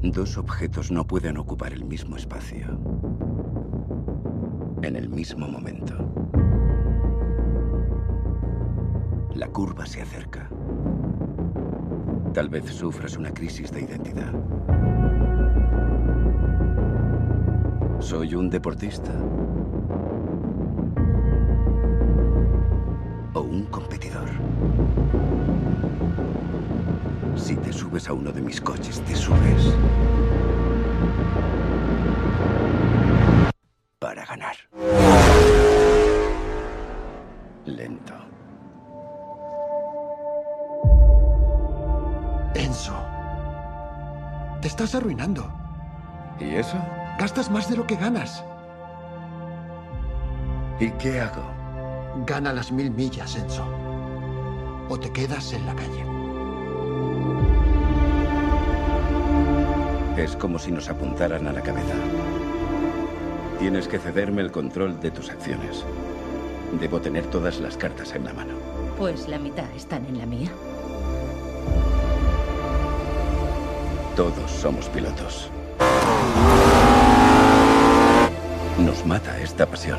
[0.03, 2.79] Dos objetos no pueden ocupar el mismo espacio
[4.85, 5.95] en el mismo momento.
[9.35, 10.49] La curva se acerca.
[12.35, 14.33] Tal vez sufras una crisis de identidad.
[18.01, 19.13] ¿Soy un deportista?
[23.35, 24.29] ¿O un competidor?
[27.75, 29.75] subes a uno de mis coches, te subes
[44.75, 45.49] estás arruinando.
[46.41, 46.77] ¿Y eso?
[47.17, 48.43] Gastas más de lo que ganas.
[50.81, 51.45] ¿Y qué hago?
[52.27, 53.65] Gana las mil millas, Enzo.
[54.89, 56.05] O te quedas en la calle.
[60.17, 61.95] Es como si nos apuntaran a la cabeza.
[63.61, 65.85] Tienes que cederme el control de tus acciones.
[66.81, 68.55] Debo tener todas las cartas en la mano.
[68.99, 70.51] Pues la mitad están en la mía.
[74.17, 75.51] Todos somos pilotos.
[78.79, 79.99] Nos mata esta pasión.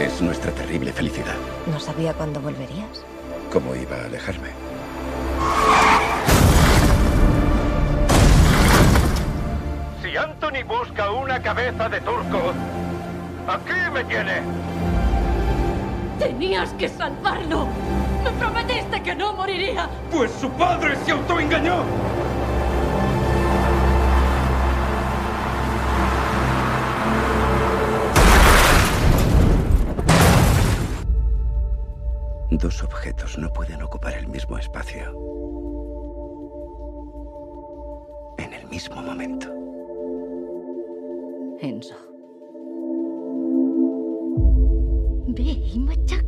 [0.00, 1.36] Es nuestra terrible felicidad.
[1.70, 3.04] No sabía cuándo volverías.
[3.52, 4.48] ¿Cómo iba a alejarme?
[10.02, 12.52] Si Anthony busca una cabeza de turco,
[13.46, 14.42] aquí me tiene.
[16.18, 17.68] Tenías que salvarlo.
[18.26, 19.88] Me prometiste que no moriría.
[20.10, 21.84] Pues su padre se autoengañó.
[32.50, 35.04] Dos objetos no pueden ocupar el mismo espacio.
[38.38, 39.46] En el mismo momento.
[41.60, 41.94] Enzo.
[45.28, 46.25] Ve y machácalos.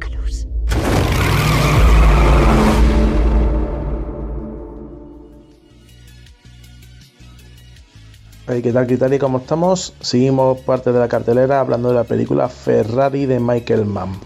[8.49, 9.93] ¿Qué tal, qué tal y cómo estamos?
[10.01, 14.19] Seguimos parte de la cartelera hablando de la película Ferrari de Michael Mann.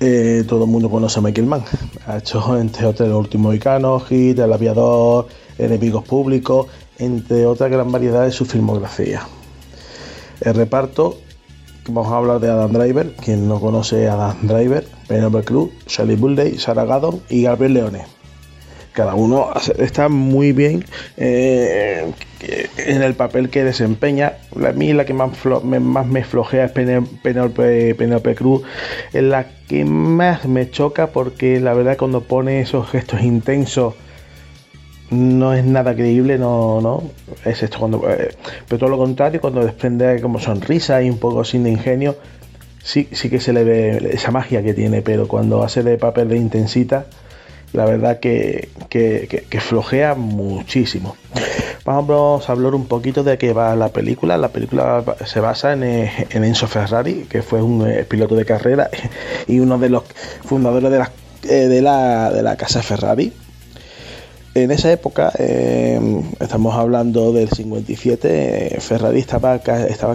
[0.00, 1.64] Eh, todo el mundo conoce a Michael Mann.
[2.06, 6.66] Ha hecho, entre otros, El último Vicano, Hit, El aviador, Enemigos públicos,
[6.98, 9.26] entre otras gran variedad de su filmografía.
[10.42, 11.16] El reparto,
[11.88, 16.16] vamos a hablar de Adam Driver, quien no conoce a Adam Driver, Penelope Cruz, Shelley
[16.16, 18.04] Bulley, Sarah Gaddon y Gabriel Leone.
[18.92, 20.84] Cada uno está muy bien
[21.16, 22.12] eh,
[22.76, 24.34] en el papel que desempeña.
[24.64, 25.30] A mí la que más,
[25.64, 28.62] me, más me flojea es Pene- Penélope, Penélope Cruz.
[29.12, 33.94] Es la que más me choca porque la verdad cuando pone esos gestos intensos
[35.10, 37.02] no es nada creíble, no, no.
[37.44, 38.02] Es esto cuando.
[38.10, 38.30] eh,
[38.66, 42.16] pero todo lo contrario, cuando desprende como sonrisa y un poco sin ingenio,
[42.82, 46.28] sí, sí que se le ve esa magia que tiene, pero cuando hace de papel
[46.28, 47.06] de intensita,
[47.72, 51.16] la verdad que, que- flojea muchísimo.
[51.84, 54.36] Vamos a hablar un poquito de qué va la película.
[54.36, 58.44] La película se basa en, eh, en Enzo Ferrari, que fue un eh, piloto de
[58.44, 58.90] carrera
[59.46, 60.04] y uno de los
[60.44, 61.10] fundadores de la,
[61.44, 63.32] eh, de la, de la casa Ferrari.
[64.54, 65.98] En esa época, eh,
[66.38, 69.60] estamos hablando del 57, eh, Ferrari estaba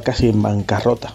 [0.04, 1.12] casi en bancarrota.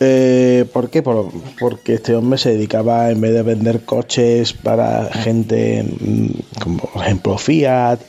[0.00, 1.02] Eh, ¿Por qué?
[1.02, 6.78] Por- porque este hombre se dedicaba, en vez de vender coches para gente mm, como
[6.78, 8.00] por ejemplo Fiat,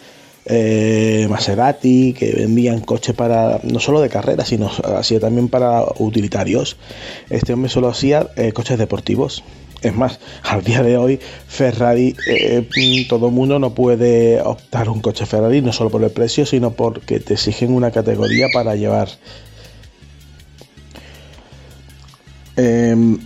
[0.48, 6.78] eh, Maserati, que vendían coches para no solo de carrera, sino hacía también para utilitarios.
[7.30, 9.44] Este hombre solo hacía eh, coches deportivos.
[9.82, 12.16] Es más, al día de hoy Ferrari,
[12.76, 16.72] mm, todo mundo no puede optar un coche Ferrari, no solo por el precio, sino
[16.72, 19.10] porque te exigen una categoría para llevar
[22.58, 23.18] Em,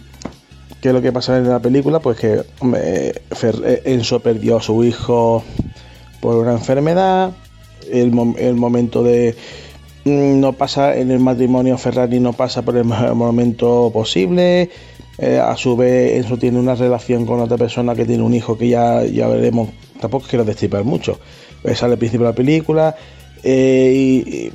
[0.81, 1.99] ¿Qué es lo que pasa en la película?
[1.99, 2.41] Pues que
[2.75, 5.43] eh, Enzo perdió a su hijo
[6.21, 7.31] por una enfermedad.
[7.91, 9.35] El, el momento de.
[10.05, 14.69] mm, No pasa en el matrimonio Ferrari, no pasa por el mejor momento posible.
[15.17, 18.57] Eh, a su vez, Enzo tiene una relación con otra persona que tiene un hijo
[18.57, 19.69] que ya, ya veremos.
[19.99, 21.19] Tampoco quiero destripar mucho.
[21.65, 22.95] Eh, sale al principio de la película.
[23.43, 24.49] y,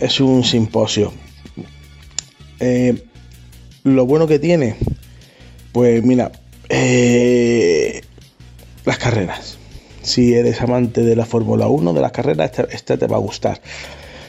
[0.00, 1.12] es un simposio.
[3.84, 4.76] Lo bueno que tiene,
[5.72, 6.32] pues mira,
[6.68, 8.02] eh,
[8.84, 9.58] las carreras.
[10.02, 13.60] Si eres amante de la Fórmula 1, de las carreras, esta, te va a gustar.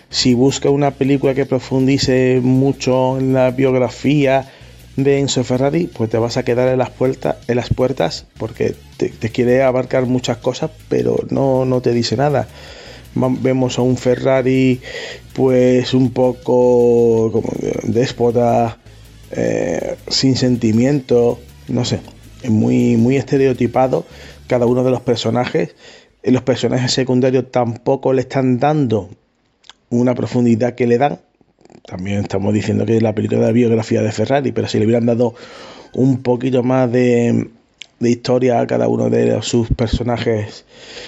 [0.09, 4.51] Si buscas una película que profundice mucho en la biografía
[4.95, 8.75] de Enzo Ferrari, pues te vas a quedar en las puertas, en las puertas porque
[8.97, 12.47] te, quiere abarcar muchas cosas, pero no, no te dice nada.
[13.15, 14.81] Vemos a un Ferrari,
[15.33, 17.49] pues un poco como
[17.83, 18.78] déspota,
[19.31, 21.99] eh, sin sentimiento, no sé,
[22.41, 24.05] es muy, muy estereotipado
[24.47, 25.75] cada uno de los personajes.
[26.23, 29.09] Eh, Los personajes secundarios tampoco le están dando
[29.89, 31.19] una profundidad que le dan.
[31.85, 34.85] También estamos diciendo que es la película de la biografía de Ferrari, pero si le
[34.85, 35.35] hubieran dado
[35.93, 37.49] un poquito más de,
[37.99, 40.65] de historia a cada uno de sus personajes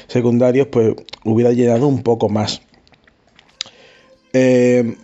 [0.07, 2.61] secundarios, pues hubiera llenado un poco más.
[4.33, 4.95] Eh,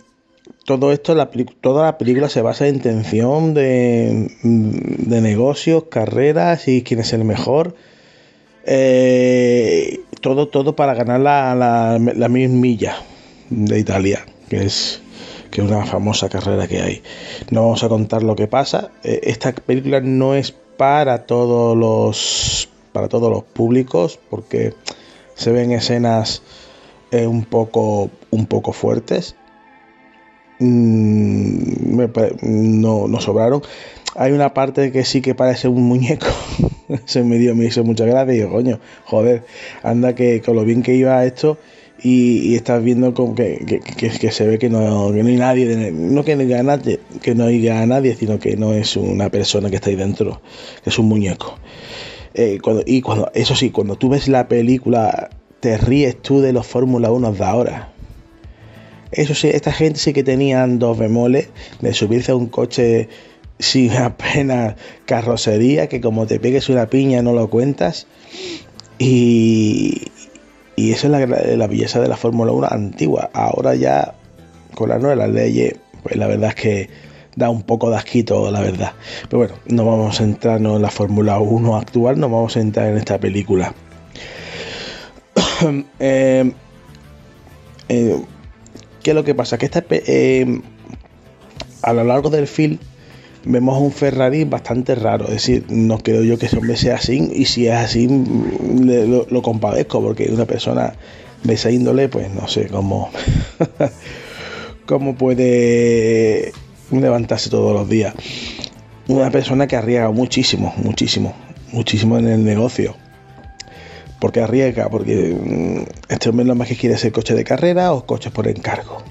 [0.68, 1.16] todo esto,
[1.62, 7.24] toda la película se basa en tensión de, de negocios, carreras y quién es el
[7.24, 7.74] mejor.
[8.66, 12.96] Eh, todo, todo para ganar la, la, la mil milla
[13.48, 15.00] de Italia, que es,
[15.50, 17.02] que es una famosa carrera que hay.
[17.50, 18.90] No vamos a contar lo que pasa.
[19.04, 24.74] Eh, esta película no es para todos los para todos los públicos porque
[25.34, 26.42] se ven escenas
[27.10, 29.34] eh, un poco un poco fuertes
[30.58, 31.96] mm,
[32.80, 33.62] no, sobraron
[34.14, 36.26] hay una parte que sí que parece un muñeco
[37.04, 39.44] se me dio me hizo mucha gracia y digo coño joder
[39.82, 41.58] anda que con lo bien que iba esto
[42.02, 43.82] y, estás viendo como que,
[44.30, 47.44] se ve que no, que no hay nadie, no que no haya nadie, que no
[47.46, 50.40] haya nadie, sino que no es una persona que está ahí dentro,
[50.84, 51.58] que es un muñeco.
[52.34, 56.66] Eh, y cuando, eso sí, cuando tú ves la película, te ríes tú de los
[56.66, 57.92] Fórmula 1 de ahora.
[59.12, 61.48] Eso sí, esta gente sí que tenían dos bemoles
[61.80, 63.08] de subirse a un coche
[63.58, 64.74] sin apenas
[65.06, 68.06] carrocería, que como te pegues una piña no lo cuentas.
[68.98, 70.08] Y,
[70.76, 73.30] y eso es la, belleza de la Fórmula 1 antigua.
[73.32, 74.14] Ahora ya,
[74.74, 76.90] con las nuevas leyes, pues la verdad es que
[77.36, 78.92] da un poco de asquito, la verdad.
[79.28, 82.88] Pero bueno, no vamos a entrar en la Fórmula 1 actual, no vamos a entrar
[82.88, 83.74] en esta película.
[85.98, 86.52] Eh,
[87.88, 88.16] eh,
[89.08, 89.56] ¿Qué lo que pasa?
[89.56, 90.60] Que esta, eh,
[91.80, 92.76] a lo largo del film
[93.46, 95.24] vemos un Ferrari bastante raro.
[95.28, 97.26] Es decir, no creo yo que ese hombre sea así.
[97.32, 100.92] Y si es así, lo, compadezco, porque una persona
[101.42, 103.08] de esa índole, pues no sé cómo,
[104.84, 106.52] cómo puede
[106.90, 108.12] levantarse todos los días.
[109.06, 111.34] Una persona que arriesga muchísimo, muchísimo,
[111.72, 112.94] muchísimo en el negocio.
[114.18, 114.88] Porque arriesga?
[114.88, 118.48] Porque mm, este hombre lo más que quiere ser coche de carrera o coches por
[118.48, 119.02] encargo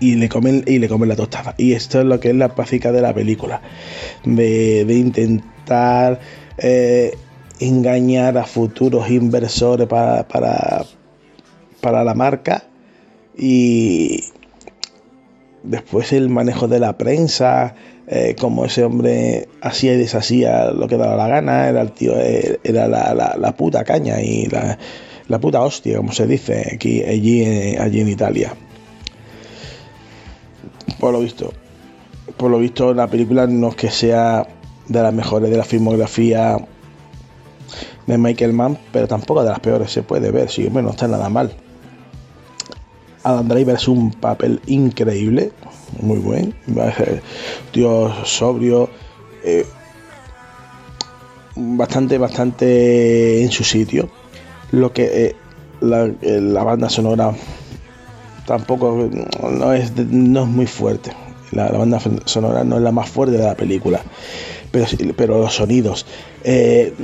[0.00, 1.54] y le comen y le comen la tostada.
[1.58, 3.60] Y esto es lo que es la práctica de la película.
[4.24, 6.20] De, intentar
[6.58, 7.16] eh,
[7.60, 10.84] engañar a futuros inversores para, para,
[11.80, 12.64] para la marca.
[13.36, 14.24] Y
[15.62, 17.74] después el manejo de la prensa.
[18.12, 22.18] Eh, como ese hombre hacía y deshacía lo que daba la gana, era el tío,
[22.18, 24.76] eh, era la, la, puta caña y la,
[25.28, 28.52] la, puta hostia, como se dice aquí, allí, allí en Italia
[31.00, 31.52] por lo visto.
[32.36, 34.46] Por lo visto, la película no es que sea
[34.86, 36.58] de las mejores de la filmografía
[38.06, 41.08] de Michael Mann, pero tampoco de las peores, se puede ver, sí, bueno, no está
[41.08, 41.52] nada mal.
[43.22, 45.52] Adam Driver es un papel increíble,
[46.00, 46.54] muy buen,
[47.72, 48.88] tío sobrio,
[49.44, 49.66] eh,
[51.56, 54.08] bastante, bastante en su sitio.
[54.70, 55.36] Lo que eh,
[55.80, 57.34] la, eh, la, banda sonora
[58.46, 59.08] tampoco
[59.50, 61.12] no es, no es muy fuerte.
[61.52, 64.02] La, banda sonora no es la más fuerte de la película,
[64.70, 66.06] pero, pero los sonidos,
[66.44, 66.94] eh,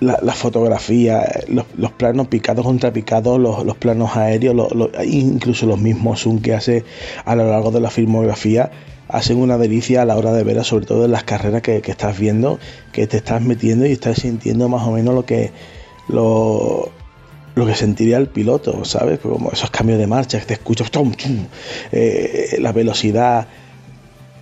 [0.00, 4.72] la, fotografía, los, planos picados contra picados, los, planos aéreos,
[5.04, 6.84] incluso los mismos zoom que hace
[7.24, 8.70] a lo largo de la filmografía,
[9.08, 12.18] hacen una delicia a la hora de ver, sobre todo en las carreras que, estás
[12.18, 12.58] viendo,
[12.92, 15.52] que te estás metiendo y estás sintiendo más o menos lo que
[16.08, 16.90] lo,
[17.54, 19.18] lo que sentiría el piloto, ¿sabes?
[19.18, 20.90] Pues como esos cambios de marcha que te escuchas,
[21.92, 23.46] eh, la velocidad.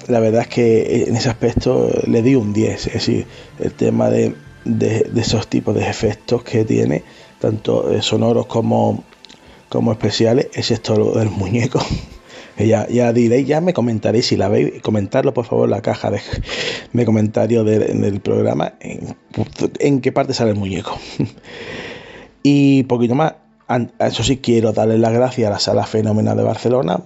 [0.09, 3.25] La verdad es que en ese aspecto le di un 10, es decir,
[3.61, 7.03] el tema de, esos tipos de efectos que tiene,
[7.40, 9.05] tanto eh, sonoros como,
[9.68, 11.81] como especiales, excepto lo del muñeco.
[12.59, 16.11] ya, ya diréis, ya me comentaréis si la veis, comentarlo por favor en la caja
[16.11, 16.20] de,
[16.92, 19.16] de comentarios del programa, en,
[19.79, 20.98] en qué parte sale el muñeco.
[22.44, 23.35] Y poquito más.
[24.01, 27.01] Eso sí, quiero darle las gracias a la Sala Fenómena de Barcelona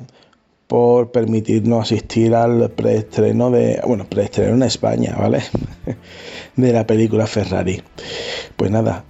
[0.66, 5.42] por permitirnos asistir al preestreno de, bueno, preestreno en España, ¿vale?
[6.57, 7.83] de la película Ferrari.
[8.57, 9.05] Pues nada,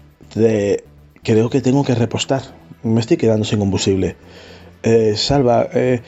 [1.23, 2.43] creo que tengo que repostar.
[2.83, 4.17] Me estoy quedando sin combustible.
[4.83, 6.03] Eh, salva, eh,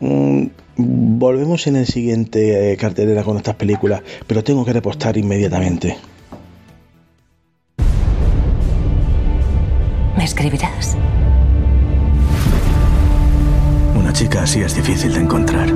[0.00, 5.96] mm, volvemos en el siguiente eh, cartelera con estas películas, pero tengo que repostar inmediatamente.
[10.16, 10.96] ¿Me escribirás?
[14.22, 15.68] Chica así es difícil de encontrar.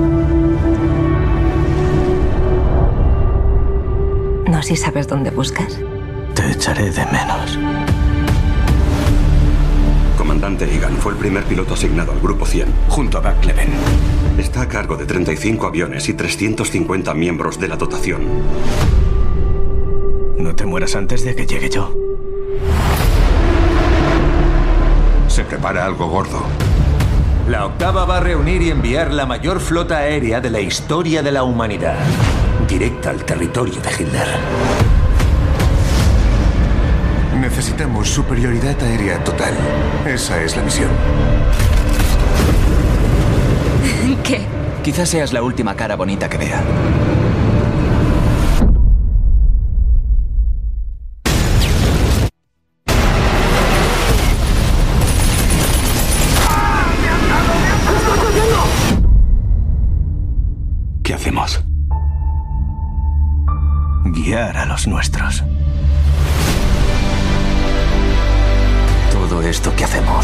[4.47, 5.77] ¿No si sabes dónde buscas?
[6.33, 7.59] Te echaré de menos.
[10.17, 13.67] Comandante Egan fue el primer piloto asignado al Grupo 100, junto a Buck Leven.
[14.37, 18.21] Está a cargo de 35 aviones y 350 miembros de la dotación.
[20.37, 21.93] No te mueras antes de que llegue yo.
[25.27, 26.45] Se prepara algo gordo.
[27.47, 31.31] La octava va a reunir y enviar la mayor flota aérea de la historia de
[31.31, 31.95] la humanidad.
[32.67, 34.27] Directa al territorio de Hitler.
[37.39, 39.53] Necesitamos superioridad aérea total.
[40.05, 40.89] Esa es la misión.
[44.25, 44.41] ¿Qué?
[44.83, 46.61] Quizás seas la última cara bonita que vea.
[64.77, 65.43] Los nuestros.
[69.11, 70.23] Todo esto que hacemos,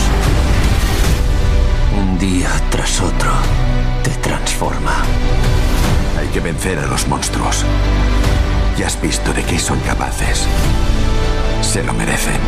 [1.98, 3.32] un día tras otro,
[4.04, 5.04] te transforma.
[6.20, 7.66] Hay que vencer a los monstruos.
[8.78, 10.46] Ya has visto de qué son capaces.
[11.64, 12.40] Se lo merecen.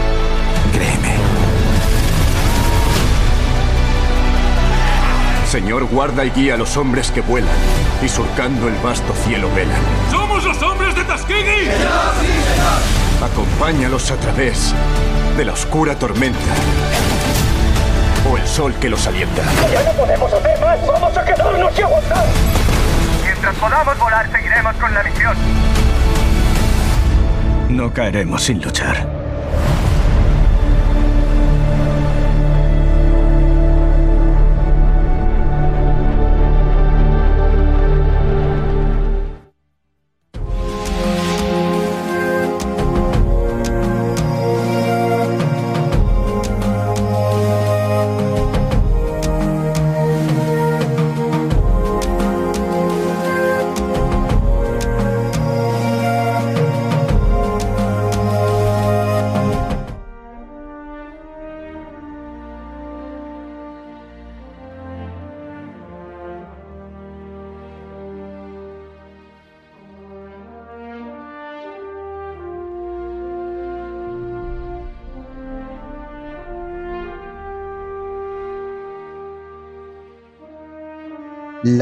[0.73, 1.44] Créeme.
[5.47, 7.55] Señor, guarda y guía a los hombres que vuelan
[8.03, 9.79] y surcando el vasto cielo velan.
[10.11, 11.71] ¡Somos los hombres de Tuskegee!
[13.23, 14.73] Acompáñalos a través
[15.37, 16.39] de la oscura tormenta
[18.29, 19.43] o el sol que los alienta.
[19.71, 20.87] ¡Ya no podemos hacer más!
[20.87, 22.25] ¡Vamos a quedarnos y aguantar!
[23.23, 25.37] Mientras podamos volar, seguiremos con la misión.
[27.69, 29.14] No caeremos sin luchar.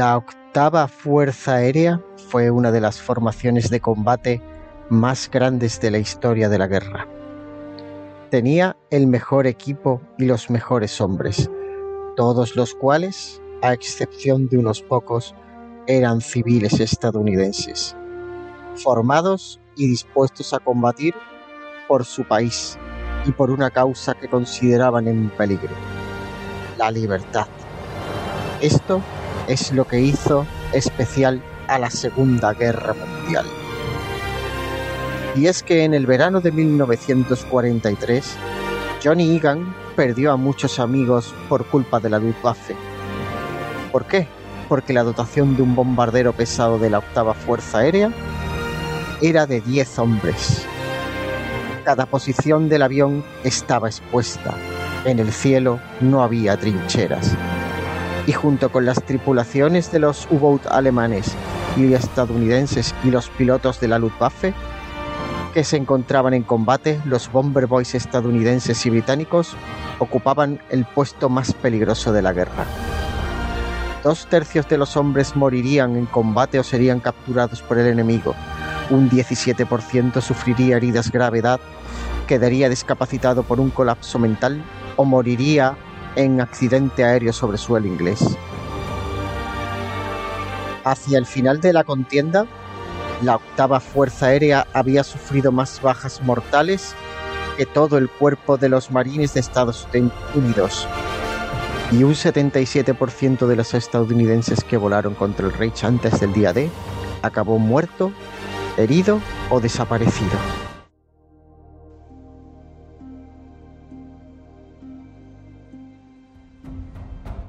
[0.04, 1.98] La octava Fuerza Aérea
[2.28, 4.42] fue una de las formaciones de combate
[4.90, 7.08] más grandes de la historia de la guerra.
[8.30, 11.50] Tenía el mejor equipo y los mejores hombres,
[12.16, 15.34] todos los cuales, a excepción de unos pocos,
[15.86, 17.96] eran civiles estadounidenses,
[18.74, 21.14] formados y dispuestos a combatir
[21.88, 22.78] por su país
[23.24, 25.72] y por una causa que consideraban en peligro,
[26.76, 27.46] la libertad.
[28.60, 29.00] Esto
[29.48, 33.46] es lo que hizo especial a la Segunda Guerra Mundial.
[35.36, 38.36] Y es que en el verano de 1943,
[39.02, 42.76] Johnny Egan perdió a muchos amigos por culpa de la Luftwaffe.
[43.90, 44.28] ¿Por qué?
[44.68, 48.10] Porque la dotación de un bombardero pesado de la octava Fuerza Aérea
[49.20, 50.64] era de 10 hombres.
[51.84, 54.54] Cada posición del avión estaba expuesta.
[55.04, 57.36] En el cielo no había trincheras
[58.26, 61.34] y junto con las tripulaciones de los U-Boat alemanes
[61.76, 64.54] y estadounidenses y los pilotos de la Luftwaffe
[65.54, 69.56] que se encontraban en combate, los Bomber Boys estadounidenses y británicos
[70.00, 72.64] ocupaban el puesto más peligroso de la guerra.
[74.02, 78.34] Dos tercios de los hombres morirían en combate o serían capturados por el enemigo.
[78.90, 81.60] Un 17% sufriría heridas gravedad,
[82.26, 84.60] quedaría discapacitado por un colapso mental
[84.96, 85.76] o moriría
[86.16, 88.36] en accidente aéreo sobre suelo inglés.
[90.84, 92.46] Hacia el final de la contienda,
[93.22, 96.94] la octava Fuerza Aérea había sufrido más bajas mortales
[97.56, 99.88] que todo el cuerpo de los marines de Estados
[100.34, 100.86] Unidos.
[101.92, 106.70] Y un 77% de los estadounidenses que volaron contra el Reich antes del día D
[107.22, 108.12] acabó muerto,
[108.76, 110.38] herido o desaparecido.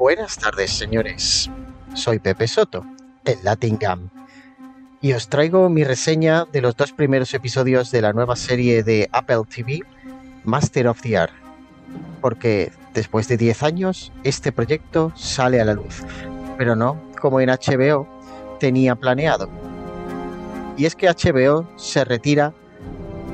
[0.06, 1.50] Buenas tardes, señores.
[1.96, 2.86] Soy Pepe Soto,
[3.26, 4.12] el Latin Gam,
[5.02, 9.10] y os traigo mi reseña de los dos primeros episodios de la nueva serie de
[9.12, 9.80] Apple TV,
[10.44, 11.32] Master of the Air,
[12.22, 16.04] porque después de 10 años este proyecto sale a la luz,
[16.56, 18.08] pero no como en HBO
[18.60, 19.50] tenía planeado.
[20.78, 22.54] Y es que HBO se retira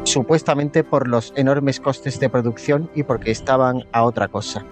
[0.05, 4.63] supuestamente por los enormes costes de producción y porque estaban a otra cosa.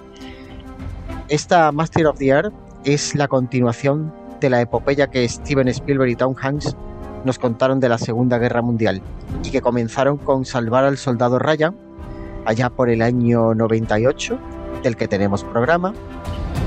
[1.30, 2.52] Esta Master of the Air
[2.86, 4.12] es la continuación
[4.42, 6.76] de la epopeya que Steven Spielberg y Tom Hanks
[7.24, 9.04] nos contaron de la Segunda Guerra Mundial
[9.44, 11.76] y que comenzaron con salvar al soldado Ryan
[12.46, 14.40] allá por el año 98,
[14.82, 15.94] del que tenemos programa,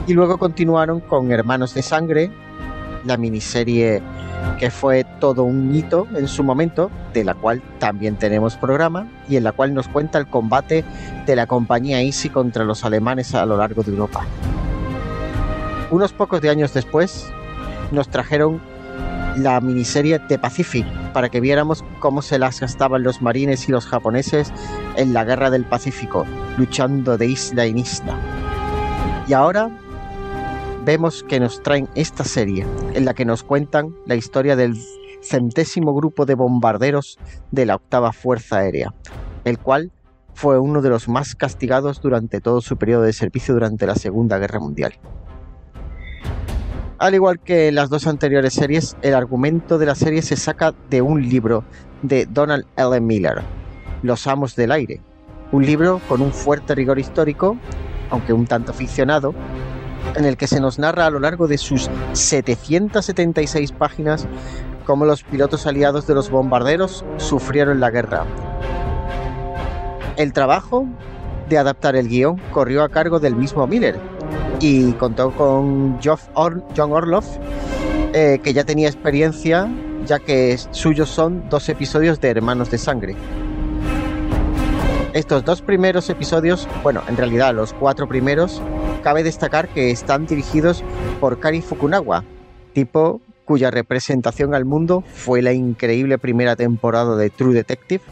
[0.06, 2.30] y luego continuaron con Hermanos de Sangre,
[3.04, 4.00] la miniserie
[4.58, 9.36] que fue todo un hito en su momento, de la cual también tenemos programa y
[9.36, 10.84] en la cual nos cuenta el combate
[11.26, 14.24] de la compañía Easy contra los alemanes a lo largo de Europa.
[15.90, 17.30] Unos pocos años después
[17.90, 18.60] nos trajeron
[19.36, 23.86] la miniserie The Pacific para que viéramos cómo se las gastaban los marines y los
[23.86, 24.52] japoneses
[24.96, 26.26] en la guerra del Pacífico,
[26.56, 28.16] luchando de isla en isla.
[29.26, 29.70] Y ahora
[30.84, 34.76] vemos que nos traen esta serie en la que nos cuentan la historia del
[35.22, 37.18] centésimo grupo de bombarderos
[37.50, 38.92] de la octava Fuerza Aérea,
[39.44, 39.92] el cual
[40.34, 44.38] fue uno de los más castigados durante todo su periodo de servicio durante la Segunda
[44.38, 44.94] Guerra Mundial.
[46.98, 51.02] Al igual que las dos anteriores series, el argumento de la serie se saca de
[51.02, 51.64] un libro
[52.02, 53.00] de Donald L.
[53.00, 53.42] Miller,
[54.02, 55.00] Los Amos del Aire,
[55.52, 57.56] un libro con un fuerte rigor histórico,
[58.10, 59.34] aunque un tanto ficcionado,
[60.16, 64.26] en el que se nos narra a lo largo de sus 776 páginas
[64.84, 68.24] cómo los pilotos aliados de los bombarderos sufrieron la guerra.
[70.16, 70.86] El trabajo
[71.48, 73.98] de adaptar el guion corrió a cargo del mismo Miller
[74.60, 77.26] y contó con John Orloff,
[78.12, 79.68] eh, que ya tenía experiencia,
[80.06, 83.16] ya que suyos son dos episodios de Hermanos de Sangre.
[85.12, 88.62] Estos dos primeros episodios, bueno, en realidad los cuatro primeros,
[89.02, 90.82] cabe destacar que están dirigidos
[91.20, 92.24] por Kari Fukunaga,
[92.72, 98.02] tipo cuya representación al mundo fue la increíble primera temporada de True Detective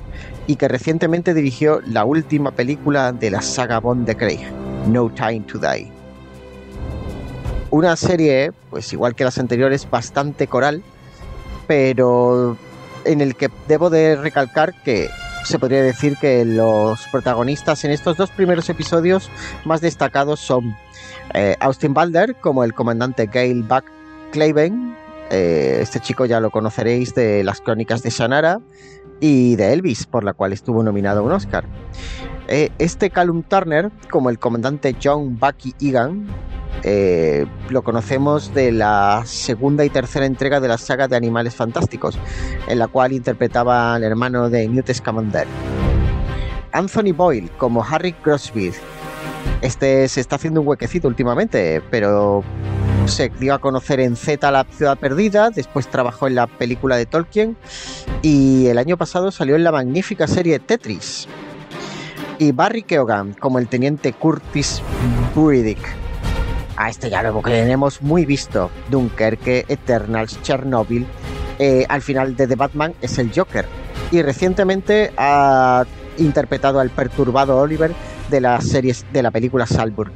[0.47, 4.41] y que recientemente dirigió la última película de la saga Bond de Craig,
[4.87, 5.91] No Time to Die.
[7.71, 10.83] Una serie, pues igual que las anteriores, bastante coral,
[11.67, 12.59] pero
[13.07, 15.09] en el que debo de recalcar que
[15.45, 19.31] se podría decir que los protagonistas en estos dos primeros episodios
[19.65, 20.77] más destacados son
[21.35, 23.85] eh, Austin Balder como el comandante Gail Buck
[24.33, 24.97] Claven.
[25.31, 28.61] Eh, este chico ya lo conoceréis de las crónicas de Shannara
[29.21, 31.65] y de Elvis, por la cual estuvo nominado a un Oscar.
[32.53, 36.27] Eh, este Callum Turner como el comandante John Bucky Egan.
[37.69, 42.19] lo conocemos de la segunda y tercera entrega de la saga de Animales Fantásticos,
[42.67, 45.47] en la cual interpretaba al hermano de Newt Scamander.
[46.73, 48.73] Anthony Boyle como Harry Crosby,
[49.61, 52.43] este se está haciendo un huequecito últimamente, pero
[53.07, 57.07] se dio a conocer en Z La Ciudad Perdida, después trabajó en la película de
[57.07, 57.57] Tolkien
[58.23, 61.29] y el año pasado salió en la magnífica serie Tetris.
[62.41, 64.81] Y Barry Keoghan como el teniente Curtis
[65.35, 65.77] Burdick.
[66.75, 68.71] A este ya lo tenemos muy visto.
[68.89, 71.07] Dunkerque, Eternals, Chernobyl.
[71.59, 73.67] Eh, al final de The Batman es el Joker.
[74.11, 75.85] Y recientemente ha
[76.17, 77.93] interpretado al perturbado Oliver
[78.31, 80.11] de las series de la película Salzburg.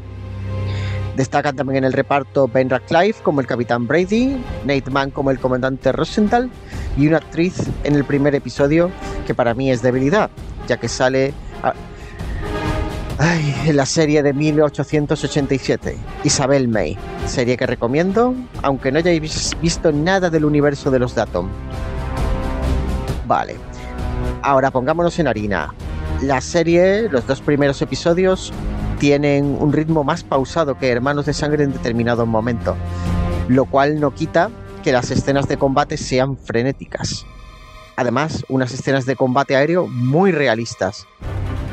[1.16, 5.38] Destacan también en el reparto Ben Radcliffe como el capitán Brady, Nate Mann como el
[5.38, 6.50] comandante Rosenthal
[6.96, 8.90] y una actriz en el primer episodio
[9.26, 10.30] que para mí es debilidad,
[10.66, 11.34] ya que sale
[13.20, 16.96] en la serie de 1887, Isabel May,
[17.26, 21.48] serie que recomiendo, aunque no hayáis visto nada del universo de los Datom.
[23.26, 23.56] Vale,
[24.42, 25.72] ahora pongámonos en harina.
[26.22, 28.52] La serie, los dos primeros episodios,
[28.98, 32.76] tienen un ritmo más pausado que Hermanos de Sangre en determinado momento,
[33.48, 34.50] lo cual no quita
[34.82, 37.26] que las escenas de combate sean frenéticas.
[37.96, 41.06] Además, unas escenas de combate aéreo muy realistas.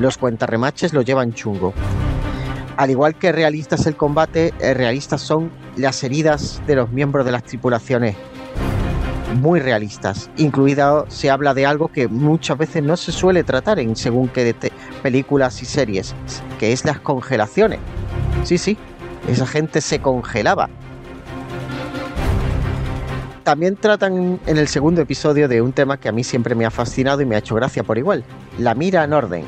[0.02, 1.76] Los cuentarremaches lo llevan chungo.
[2.76, 7.32] Al igual que realistas el combate, eh, realistas son las heridas de los miembros de
[7.32, 8.16] las tripulaciones,
[9.40, 10.32] muy realistas.
[10.38, 14.56] Incluida se habla de algo que muchas veces no se suele tratar en según qué
[15.04, 16.16] películas y series,
[16.60, 17.78] que es las congelaciones.
[18.44, 18.80] Sí, sí,
[19.28, 20.68] esa gente se congelaba.
[23.44, 26.72] También tratan en el segundo episodio de un tema que a mí siempre me ha
[26.72, 28.24] fascinado y me ha hecho gracia por igual,
[28.58, 29.46] la mira en orden,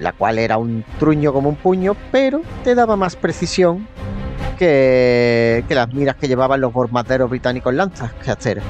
[0.00, 3.86] la cual era un truño como un puño, pero te daba más precisión
[4.58, 8.62] que, las miras que llevaban los bombarderos británicos lanzas que.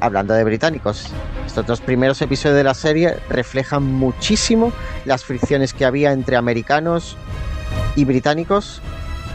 [0.00, 1.12] Hablando de británicos,
[1.46, 4.72] estos dos primeros episodios de la serie reflejan muchísimo
[5.04, 7.16] las fricciones que había entre americanos
[7.96, 8.82] y británicos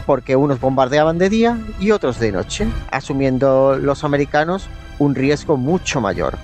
[0.06, 4.68] porque unos bombardeaban de día y otros de noche, asumiendo los americanos
[4.98, 6.36] un riesgo mucho mayor.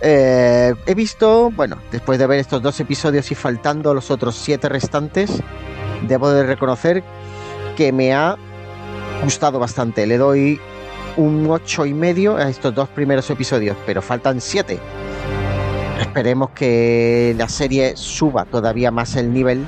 [0.00, 4.68] Eh, he visto, bueno, después de ver estos dos episodios y faltando los otros siete
[4.68, 5.42] restantes,
[6.06, 7.02] debo de reconocer
[7.76, 8.36] que me ha
[9.22, 10.06] gustado bastante.
[10.06, 10.60] Le doy
[11.16, 14.78] un 8 y medio a estos dos primeros episodios, pero faltan 7.
[16.00, 19.66] Esperemos que la serie suba todavía más el nivel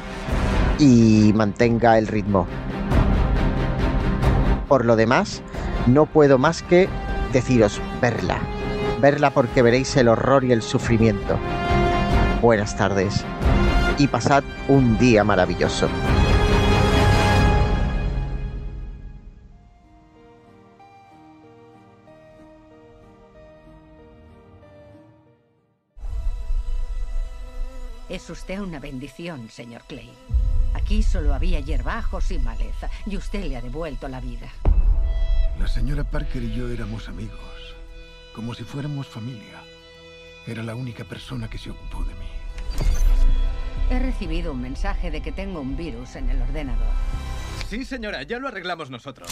[0.79, 2.47] y mantenga el ritmo.
[4.69, 5.43] Por lo demás,
[5.89, 6.89] no puedo más que
[7.33, 8.41] deciros verla.
[9.01, 11.39] Verla porque veréis el horror y el sufrimiento.
[12.43, 13.25] Buenas tardes
[13.97, 15.89] y pasad un día maravilloso.
[28.11, 30.11] Es usted una bendición, señor Clay.
[30.75, 34.49] Aquí solo había hierbajos y maleza, y usted le ha devuelto la vida.
[35.59, 37.39] La señora Parker y yo éramos amigos,
[38.35, 39.63] como si fuéramos familia.
[40.47, 42.27] Era la única persona que se ocupó de mí.
[43.91, 46.87] He recibido un mensaje de que tengo un virus en el ordenador.
[47.69, 49.31] Sí, señora, ya lo arreglamos nosotros.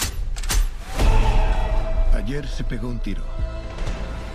[2.14, 3.22] Ayer se pegó un tiro.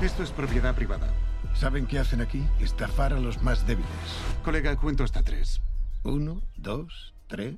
[0.01, 1.07] Esto es propiedad privada.
[1.53, 2.43] ¿Saben qué hacen aquí?
[2.59, 3.89] Estafar a los más débiles.
[4.43, 5.61] Colega, cuento hasta tres.
[6.03, 7.55] Uno, dos, tres.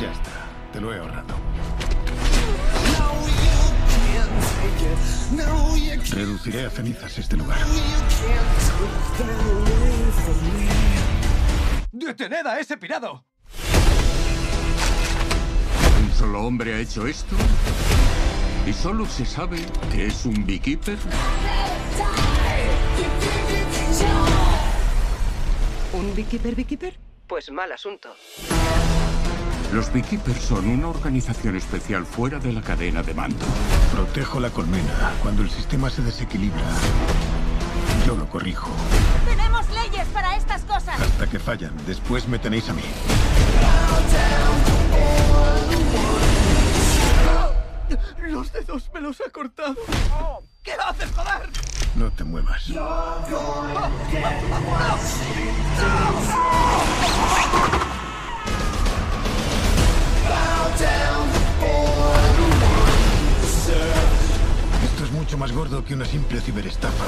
[0.00, 0.32] Ya está.
[0.72, 1.34] Te lo he ahorrado.
[6.10, 7.58] Reduciré a cenizas este lugar.
[11.92, 13.24] ¡Detened a ese pirado!
[16.02, 17.36] ¿Un solo hombre ha hecho esto?
[18.66, 19.58] ¿Y solo se sabe
[19.92, 20.98] que es un beekeeper?
[25.92, 26.98] ¿Un beekeeper beekeeper?
[27.26, 28.14] Pues mal asunto.
[29.72, 33.44] Los beekeepers son una organización especial fuera de la cadena de mando.
[33.92, 35.12] Protejo la colmena.
[35.22, 36.62] Cuando el sistema se desequilibra,
[38.06, 38.70] yo lo corrijo.
[39.26, 41.00] ¡Tenemos leyes para estas cosas!
[41.00, 41.72] Hasta que fallan.
[41.86, 42.82] Después me tenéis a mí.
[48.28, 49.76] Los dedos me los ha cortado.
[50.62, 51.48] ¿Qué haces, joder?
[51.94, 52.66] No te muevas.
[64.84, 67.04] Esto es mucho más gordo que una simple ciberestafa.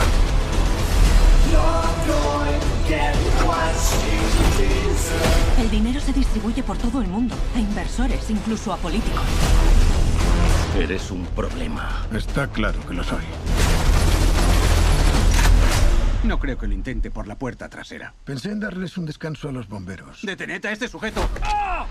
[5.59, 9.23] El dinero se distribuye por todo el mundo, a inversores, incluso a políticos.
[10.79, 12.07] Eres un problema.
[12.13, 13.25] Está claro que lo soy.
[16.25, 18.15] No creo que lo intente por la puerta trasera.
[18.25, 20.21] Pensé en darles un descanso a los bomberos.
[20.23, 21.29] ¡Detened a este sujeto!
[21.43, 21.87] ¡Ah!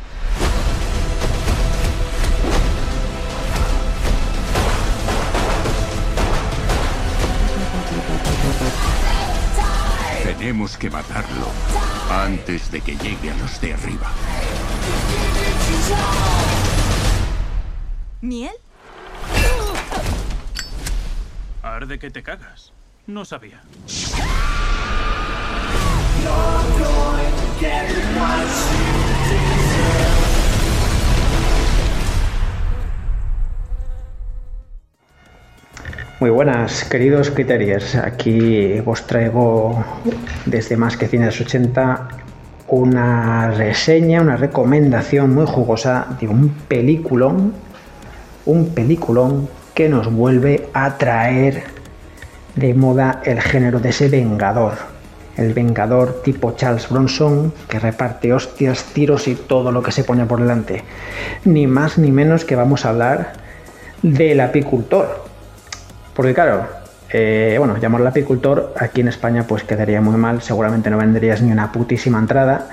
[10.24, 11.47] Tenemos que matarlo
[12.10, 14.12] antes de que llegue a los de arriba.
[18.22, 18.55] ¿Miel?
[21.62, 22.74] Arde que te cagas.
[23.05, 23.62] No sabía.
[36.20, 37.93] Muy buenas, queridos criterios.
[37.93, 39.86] Aquí os traigo
[40.47, 42.07] desde Más que Cine de los 80
[42.70, 47.53] una reseña, una recomendación muy jugosa de un peliculón,
[48.47, 51.65] un peliculón que nos vuelve a traer
[52.55, 54.74] de moda el género de ese vengador.
[55.38, 60.26] El vengador tipo Charles Bronson que reparte hostias, tiros y todo lo que se pone
[60.26, 60.84] por delante.
[61.45, 63.34] Ni más ni menos que vamos a hablar
[64.01, 65.36] del apicultor.
[66.18, 66.65] Porque claro,
[67.11, 71.51] eh, bueno, llamarlo apicultor aquí en España pues quedaría muy mal, seguramente no vendrías ni
[71.51, 72.70] una putísima entrada,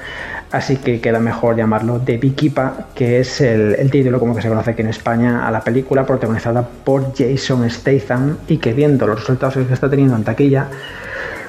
[0.50, 4.48] así que queda mejor llamarlo The Beekeeper, que es el, el, título como que se
[4.48, 9.20] conoce aquí en España a la película protagonizada por Jason Statham y que viendo los
[9.20, 10.68] resultados que está teniendo en taquilla,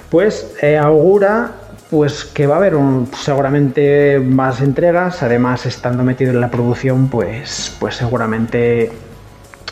[0.10, 1.52] pues eh, augura
[1.89, 7.08] pues que va a haber un, seguramente más entregas, además estando metido en la producción
[7.08, 8.91] pues, pues seguramente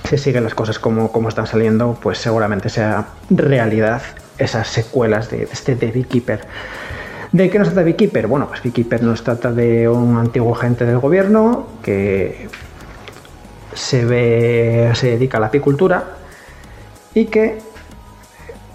[0.07, 4.01] si siguen las cosas como, como están saliendo, pues seguramente sea realidad
[4.37, 6.41] esas secuelas de, este The Beekeeper.
[7.31, 8.27] ¿De qué nos trata Beekeeper?
[8.27, 12.47] Bueno, pues Beekeeper nos trata de un antiguo agente del gobierno que
[13.73, 16.03] se ve, se dedica a la apicultura
[17.15, 17.57] y que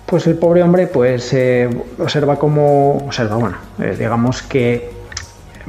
[0.07, 1.69] pues el pobre hombre pues eh,
[1.99, 4.91] observa como observa, bueno, eh, digamos que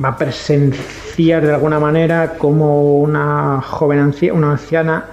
[0.03, 5.05] va a presenciar de alguna manera como una joven anciana, una anciana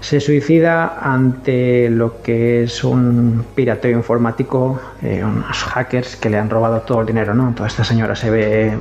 [0.00, 6.48] se suicida ante lo que es un pirateo informático, eh, unos hackers que le han
[6.48, 7.52] robado todo el dinero, ¿no?
[7.54, 8.72] Toda esta señora se ve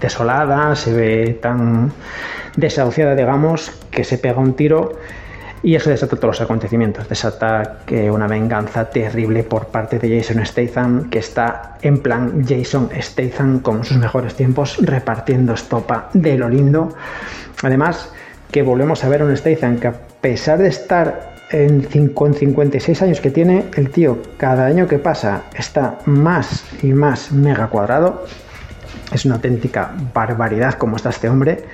[0.00, 1.92] desolada, se ve tan
[2.56, 4.92] desahuciada, digamos, que se pega un tiro
[5.62, 10.44] Y eso desata todos los acontecimientos, desata que una venganza terrible por parte de Jason
[10.46, 16.48] Statham, que está en plan Jason Statham con sus mejores tiempos, repartiendo estopa de lo
[16.48, 16.94] lindo.
[17.62, 18.10] Además,
[18.50, 23.02] que volvemos a ver a un Statham que a pesar de estar en, con 56
[23.02, 28.24] años que tiene, el tío cada año que pasa está más y más mega cuadrado.
[29.12, 31.64] Es una auténtica barbaridad como está este hombre.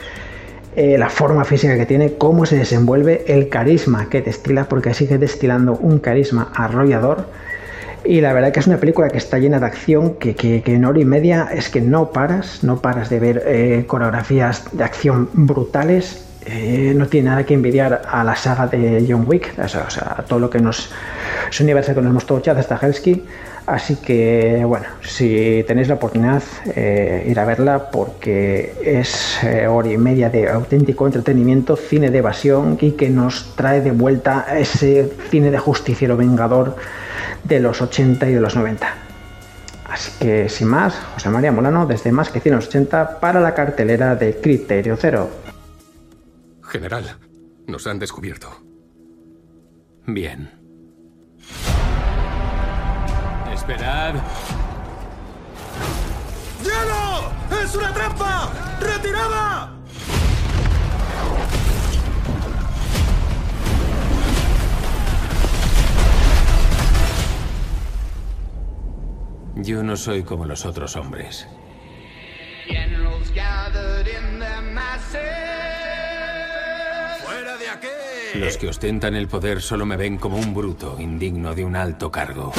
[0.74, 5.16] Eh, la forma física que tiene, cómo se desenvuelve, el carisma que destila, porque sigue
[5.16, 7.26] destilando un carisma arrollador.
[8.04, 10.84] Y la verdad que es una película que está llena de acción, que, que, en
[10.84, 15.28] hora y media es que no paras, no paras de ver eh, coreografías de acción
[15.32, 16.25] brutales.
[16.48, 20.38] Eh, no tiene nada que envidiar a la saga de John Wick, o sea, todo
[20.38, 20.92] lo que nos.
[21.50, 23.24] Es un universo que nos mostró Chad Stahelski.
[23.66, 29.90] Así que, bueno, si tenéis la oportunidad, eh, ir a verla porque es eh, hora
[29.90, 35.10] y media de auténtico entretenimiento, cine de evasión y que nos trae de vuelta ese
[35.30, 36.76] cine de justiciero vengador
[37.42, 38.86] de los 80 y de los 90.
[39.88, 44.36] Así que, sin más, José María Molano desde Más que 180 para la cartelera de
[44.36, 45.45] Criterio Cero.
[46.68, 47.18] General,
[47.66, 48.48] nos han descubierto.
[50.06, 50.50] Bien.
[53.52, 54.14] Esperad.
[56.62, 57.62] ¡Hielo!
[57.62, 58.52] ¡Es una trampa!
[58.80, 59.72] ¡Retirada!
[69.56, 71.48] Yo no soy como los otros hombres.
[78.38, 82.10] Los que ostentan el poder solo me ven como un bruto, indigno de un alto
[82.10, 82.52] cargo.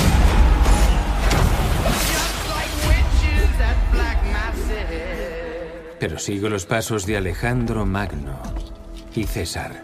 [5.99, 8.41] Pero sigo los pasos de Alejandro Magno
[9.15, 9.83] y César.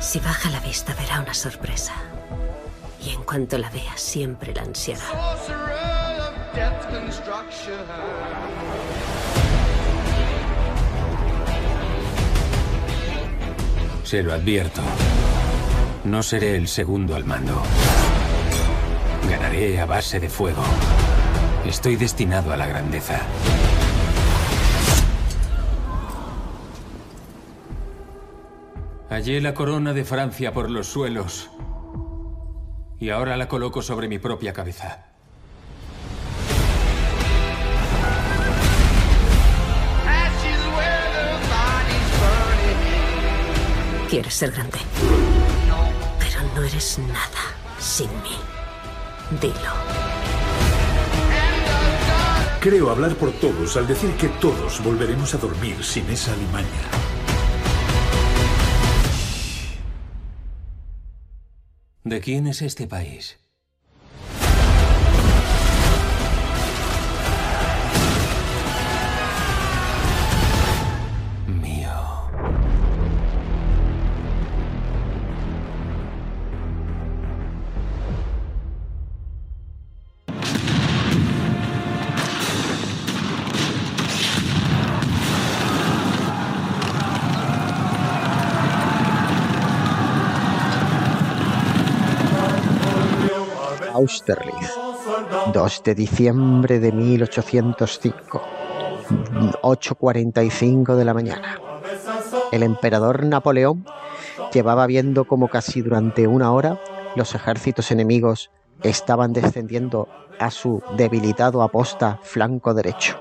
[0.00, 1.94] Si baja la vista verá una sorpresa.
[3.00, 5.04] Y en cuanto la vea, siempre la ansiará.
[14.06, 14.82] Se lo advierto.
[16.04, 17.60] No seré el segundo al mando.
[19.28, 20.62] Ganaré a base de fuego.
[21.66, 23.20] Estoy destinado a la grandeza.
[29.10, 31.50] Hallé la corona de Francia por los suelos.
[33.00, 35.15] Y ahora la coloco sobre mi propia cabeza.
[44.08, 44.78] Quieres ser grande.
[46.18, 48.36] Pero no eres nada sin mí.
[49.40, 49.72] Dilo.
[52.60, 56.66] Creo hablar por todos al decir que todos volveremos a dormir sin esa alimaña.
[62.04, 63.38] ¿De quién es este país?
[94.06, 94.70] Austerlitz,
[95.52, 98.40] 2 de diciembre de 1805,
[99.62, 101.58] 8.45 de la mañana.
[102.52, 103.84] El emperador Napoleón
[104.52, 106.78] llevaba viendo como casi durante una hora
[107.16, 108.52] los ejércitos enemigos
[108.84, 110.06] estaban descendiendo
[110.38, 113.18] a su debilitado aposta flanco derecho,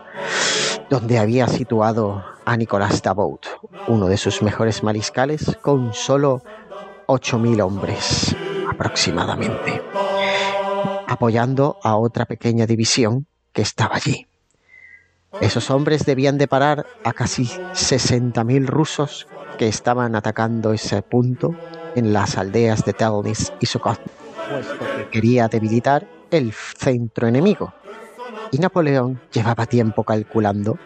[0.91, 3.47] donde había situado a Nicolás Dabout,
[3.87, 6.43] uno de sus mejores mariscales, con solo
[7.07, 8.35] 8.000 hombres
[8.69, 9.81] aproximadamente
[11.15, 14.27] apoyando a otra pequeña división que estaba allí.
[15.41, 21.55] Esos hombres debían de parar a casi 60.000 rusos que estaban atacando ese punto
[21.95, 23.99] en las aldeas de Telnis y Sokot,
[24.49, 27.73] puesto que quería debilitar el centro enemigo.
[28.51, 30.77] Y Napoleón llevaba tiempo calculando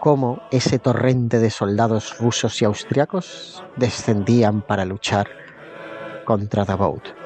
[0.00, 5.28] cómo ese torrente de soldados rusos y austriacos descendían para luchar
[6.24, 7.19] contra Davout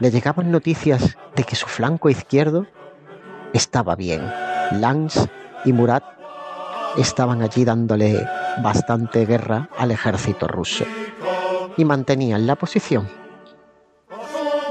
[0.00, 2.66] le llegaban noticias de que su flanco izquierdo
[3.52, 4.22] estaba bien.
[4.72, 5.28] Lance
[5.64, 6.04] y Murat
[6.96, 8.26] estaban allí dándole
[8.62, 10.84] bastante guerra al ejército ruso
[11.76, 13.08] y mantenían la posición.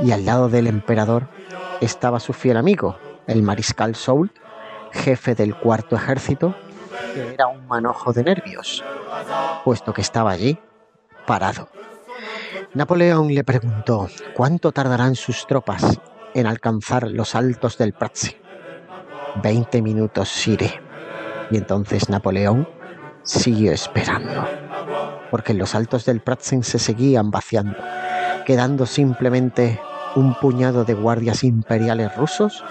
[0.04, 1.28] Y al lado del emperador
[1.82, 4.34] estaba su fiel amigo, el mariscal Soult,
[4.92, 6.56] jefe del cuarto ejército,
[7.14, 8.84] que era un manojo de nervios,
[9.64, 10.58] puesto que estaba allí,
[11.26, 11.70] parado.
[12.74, 16.00] Napoleón le preguntó cuánto tardarán sus tropas
[16.34, 18.36] en alcanzar los altos del Pratzen.
[19.42, 20.82] Veinte minutos, Sire.
[21.52, 22.68] Y entonces Napoleón
[23.24, 24.48] siguió esperando,
[25.32, 27.78] porque los altos del Pratzen se seguían vaciando,
[28.46, 29.80] quedando simplemente
[30.16, 32.64] un puñado de guardias imperiales rusos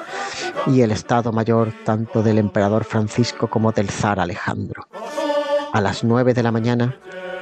[0.67, 4.89] y el Estado Mayor tanto del emperador Francisco como del zar Alejandro.
[5.73, 6.99] A las nueve de la mañana,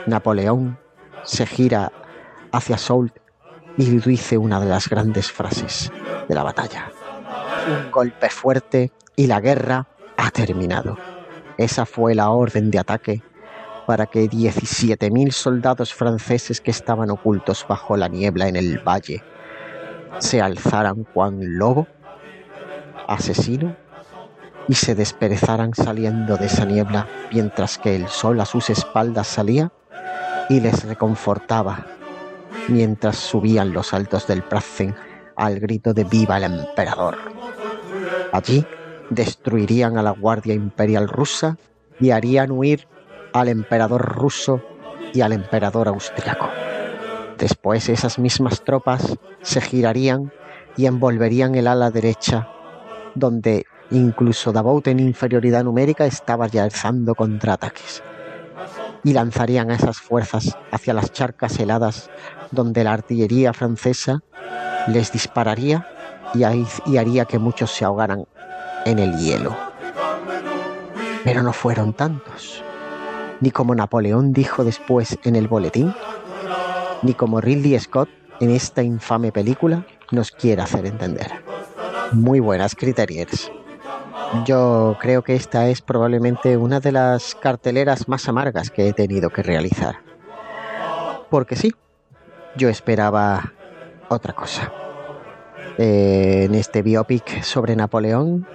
[0.06, 0.78] Napoleón
[1.22, 1.92] se gira
[2.52, 3.16] hacia Soult
[3.76, 5.92] y dice una de las grandes frases
[6.28, 6.90] de la batalla.
[7.66, 9.86] Un golpe fuerte y la guerra
[10.16, 10.96] ha terminado.
[11.58, 13.22] Esa fue la orden de ataque
[13.86, 19.22] para que 17.000 soldados franceses que estaban ocultos bajo la niebla en el valle
[20.18, 21.86] se alzaran cuan lobo,
[23.06, 23.76] asesino,
[24.68, 29.70] y se desperezaran saliendo de esa niebla mientras que el sol a sus espaldas salía
[30.48, 31.86] y les reconfortaba
[32.68, 34.94] mientras subían los altos del Pratzen
[35.36, 37.16] al grito de Viva el Emperador.
[38.32, 38.66] Allí
[39.10, 41.56] destruirían a la Guardia Imperial rusa
[42.00, 42.88] y harían huir
[43.32, 44.62] al emperador ruso
[45.12, 46.48] y al emperador austriaco.
[47.38, 50.32] Después esas mismas tropas se girarían
[50.76, 52.48] y envolverían el ala derecha,
[53.14, 58.02] donde incluso Davout en inferioridad numérica estaba ya alzando contraataques.
[59.04, 62.10] Y lanzarían a esas fuerzas hacia las charcas heladas,
[62.50, 64.22] donde la artillería francesa
[64.88, 65.86] les dispararía
[66.34, 68.26] y, haría que muchos se ahogaran
[68.84, 69.56] en el hielo.
[71.24, 72.62] Pero no fueron tantos,
[73.40, 75.94] ni como Napoleón dijo después en el boletín,
[77.02, 78.08] ni como Ridley Scott
[78.40, 81.32] en esta infame película nos quiere hacer entender.
[82.12, 83.50] Muy buenas criteriers.
[84.44, 89.30] Yo creo que esta es probablemente una de las carteleras más amargas que he tenido
[89.30, 89.96] que realizar.
[91.30, 91.72] Porque sí,
[92.56, 93.52] yo esperaba
[94.08, 94.72] otra cosa.
[95.78, 98.46] Eh, en este biopic sobre Napoleón,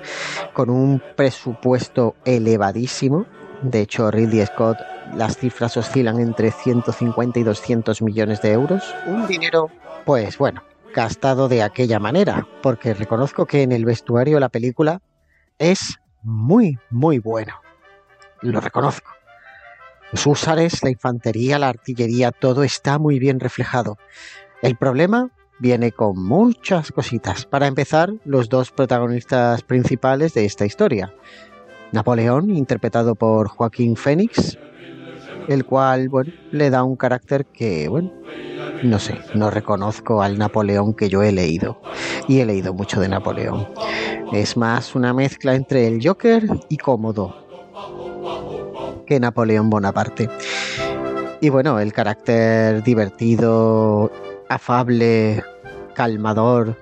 [0.54, 3.28] con un presupuesto elevadísimo,
[3.62, 4.78] de hecho, Ridley Scott,
[5.14, 8.96] las cifras oscilan entre 150 y 200 millones de euros.
[9.06, 9.70] Un dinero,
[10.04, 10.64] pues bueno,
[10.96, 15.02] gastado de aquella manera, porque reconozco que en el vestuario la película
[15.60, 17.54] es muy, muy bueno.
[18.42, 19.12] Lo reconozco.
[20.12, 23.98] Los húsares, la infantería, la artillería, todo está muy bien reflejado.
[24.62, 27.46] El problema viene con muchas cositas.
[27.46, 31.14] Para empezar, los dos protagonistas principales de esta historia.
[31.94, 34.58] Napoleón, interpretado por Joaquín Fénix,
[35.48, 38.12] el cual, bueno, le da un carácter que, bueno,
[38.84, 41.82] no sé, no reconozco al Napoleón que yo he leído.
[42.28, 43.70] Y he leído mucho de Napoleón.
[44.34, 47.51] Es más una mezcla entre el Joker y Cómodo
[49.12, 50.30] que Napoleón Bonaparte.
[51.42, 54.10] Y bueno, el carácter divertido,
[54.48, 55.44] afable,
[55.96, 56.78] calmador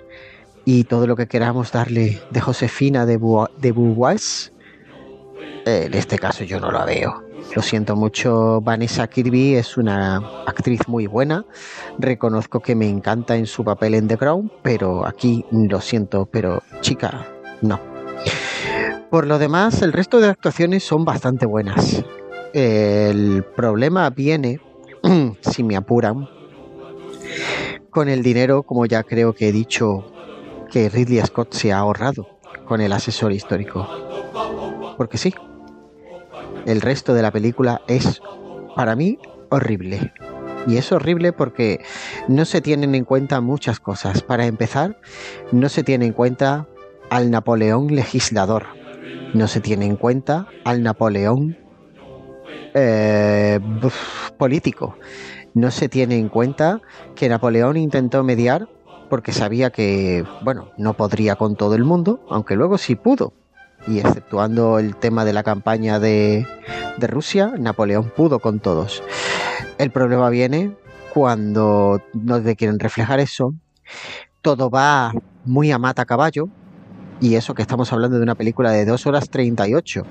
[0.63, 4.53] y todo lo que queramos darle de Josefina de, Beauvois
[5.65, 7.23] en este caso yo no la veo.
[7.55, 11.45] Lo siento mucho, Vanessa Kirby es una actriz muy buena.
[11.97, 16.61] Reconozco que me encanta en su papel en The Crown, pero aquí lo siento, pero
[16.81, 17.25] chica,
[17.63, 17.79] no.
[19.09, 22.03] Por lo demás, el resto de actuaciones son bastante buenas.
[22.53, 24.61] El problema viene,
[25.41, 26.27] si me apuran,
[27.89, 30.05] con el dinero, como ya creo que he dicho,
[30.71, 33.87] que Ridley Scott se ha ahorrado con el asesor histórico.
[34.95, 35.33] Porque sí,
[36.65, 38.21] el resto de la película es,
[38.75, 39.17] para mí,
[39.49, 40.13] horrible.
[40.67, 41.83] Y es horrible porque
[42.27, 44.21] no se tienen en cuenta muchas cosas.
[44.21, 44.99] Para empezar,
[45.51, 46.67] no se tiene en cuenta
[47.09, 48.67] al Napoleón legislador.
[49.33, 51.57] No se tiene en cuenta al Napoleón
[52.73, 53.59] eh,
[54.37, 54.97] político.
[55.53, 56.81] No se tiene en cuenta
[57.15, 58.67] que Napoleón intentó mediar
[59.09, 63.33] porque sabía que, bueno, no podría con todo el mundo, aunque luego sí pudo
[63.87, 66.45] y exceptuando el tema de la campaña de,
[66.97, 69.03] de Rusia, Napoleón pudo con todos.
[69.77, 70.75] El problema viene
[71.13, 73.53] cuando no te quieren reflejar eso,
[74.41, 75.13] todo va
[75.45, 76.49] muy a mata caballo,
[77.21, 80.03] y eso que estamos hablando de una película de 2 horas 38,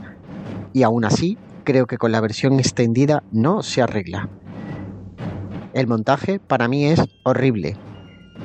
[0.72, 4.28] y aún así creo que con la versión extendida no se arregla.
[5.74, 7.76] El montaje para mí es horrible,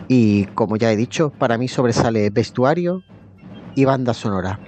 [0.07, 3.03] y como ya he dicho, para mí sobresale vestuario
[3.75, 4.59] y banda sonora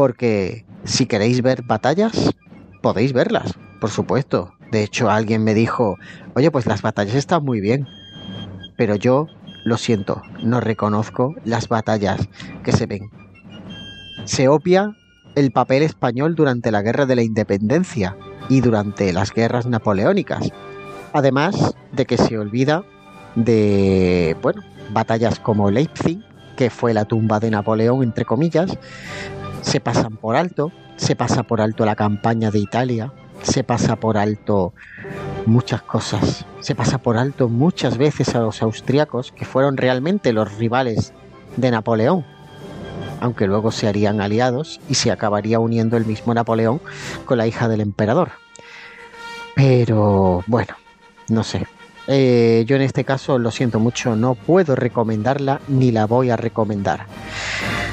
[0.00, 2.34] porque si queréis ver batallas,
[2.80, 3.52] podéis verlas,
[3.82, 4.54] por supuesto.
[4.72, 5.98] De hecho, alguien me dijo,
[6.34, 7.86] oye, pues las batallas están muy bien,
[8.78, 9.26] pero yo,
[9.64, 12.28] lo siento, no reconozco las batallas
[12.62, 13.10] que se ven.
[14.24, 14.96] Se obvia
[15.34, 18.16] el papel español durante la Guerra de la Independencia
[18.48, 20.50] y durante las guerras napoleónicas.
[21.12, 22.84] Además de que se olvida
[23.34, 26.20] de, bueno, batallas como Leipzig,
[26.56, 28.76] que fue la tumba de Napoleón, entre comillas,
[29.62, 34.18] se pasan por alto, se pasa por alto la campaña de Italia, se pasa por
[34.18, 34.74] alto
[35.46, 40.56] muchas cosas, se pasa por alto muchas veces a los austriacos, que fueron realmente los
[40.56, 41.12] rivales
[41.56, 42.24] de Napoleón,
[43.20, 46.80] aunque luego se harían aliados y se acabaría uniendo el mismo Napoleón
[47.24, 48.30] con la hija del emperador.
[49.54, 50.74] Pero bueno,
[51.28, 51.66] no sé.
[52.12, 56.36] Eh, yo en este caso lo siento mucho, no puedo recomendarla ni la voy a
[56.36, 57.06] recomendar.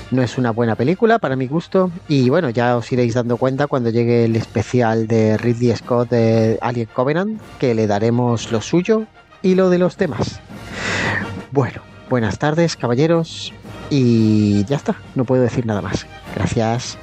[0.09, 3.68] No es una buena película para mi gusto y bueno, ya os iréis dando cuenta
[3.68, 9.03] cuando llegue el especial de Ridley Scott de Alien Covenant, que le daremos lo suyo
[9.43, 10.39] y lo de los demás.
[11.51, 13.53] Bueno, buenas tardes caballeros
[13.91, 16.07] y ya está, no puedo decir nada más.
[16.36, 16.97] Gracias.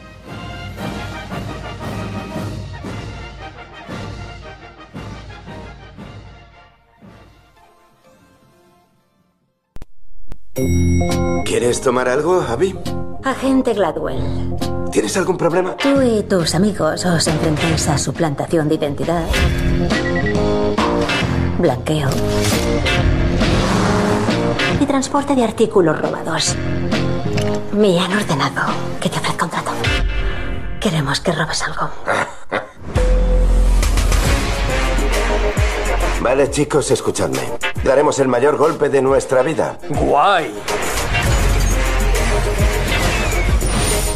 [11.45, 12.79] ¿Quieres tomar algo, Abby?
[13.25, 14.55] Agente Gladwell,
[14.93, 15.77] ¿Tienes algún problema?
[15.77, 19.25] tú y tus amigos os enfrentáis a suplantación de identidad,
[21.59, 22.09] blanqueo
[24.81, 26.55] y transporte de artículos robados.
[27.73, 29.73] Me han ordenado que te ofrezca un trato.
[30.81, 31.91] Queremos que robes algo.
[36.25, 37.39] Vale, chicos, escuchadme.
[37.85, 39.79] Daremos el mayor golpe de nuestra vida.
[39.91, 40.55] Guay.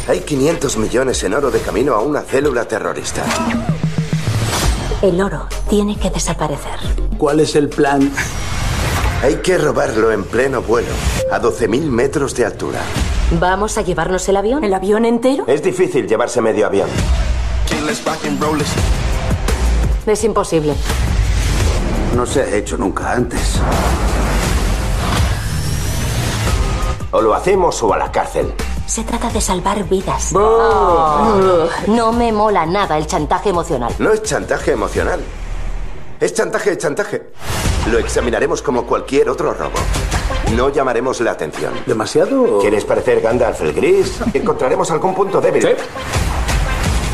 [0.07, 3.23] Hay 500 millones en oro de camino a una célula terrorista.
[5.03, 6.79] El oro tiene que desaparecer.
[7.19, 8.11] ¿Cuál es el plan?
[9.21, 10.89] Hay que robarlo en pleno vuelo,
[11.31, 12.79] a 12.000 metros de altura.
[13.39, 14.63] ¿Vamos a llevarnos el avión?
[14.63, 15.43] ¿El avión entero?
[15.45, 16.89] Es difícil llevarse medio avión.
[20.07, 20.73] Es imposible.
[22.15, 23.59] No se ha hecho nunca antes.
[27.11, 28.53] O lo hacemos o a la cárcel.
[28.85, 30.31] Se trata de salvar vidas.
[30.33, 31.67] Oh.
[31.87, 33.93] No me mola nada el chantaje emocional.
[33.99, 35.19] No es chantaje emocional.
[36.19, 37.31] Es chantaje de chantaje.
[37.91, 39.77] Lo examinaremos como cualquier otro robo.
[40.55, 41.73] No llamaremos la atención.
[41.85, 42.59] ¿Demasiado?
[42.59, 44.19] ¿Quieres parecer Gandalf el gris?
[44.33, 45.67] Encontraremos algún punto débil.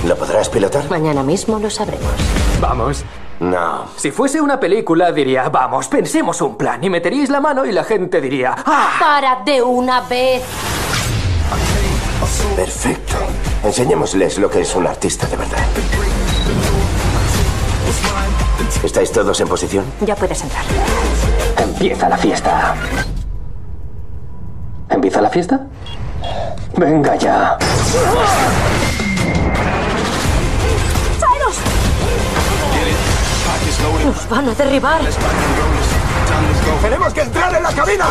[0.07, 0.89] ¿Lo podrás pilotar?
[0.89, 2.11] Mañana mismo lo sabremos.
[2.59, 3.03] Vamos.
[3.39, 3.85] No.
[3.95, 6.83] Si fuese una película, diría, vamos, pensemos un plan.
[6.83, 8.93] Y meteríais la mano y la gente diría, ¡ah!
[8.99, 10.43] ¡Para de una vez!
[12.55, 13.15] Perfecto.
[13.63, 15.59] Enseñémosles lo que es un artista de verdad.
[18.83, 19.85] ¿Estáis todos en posición?
[20.01, 20.63] Ya puedes entrar.
[21.57, 22.75] Empieza la fiesta.
[24.89, 25.59] ¿Empieza la fiesta?
[26.77, 27.57] Venga ya.
[34.05, 35.01] ¡Nos van a derribar!
[36.79, 38.05] ¡Tenemos que entrar en la cabina!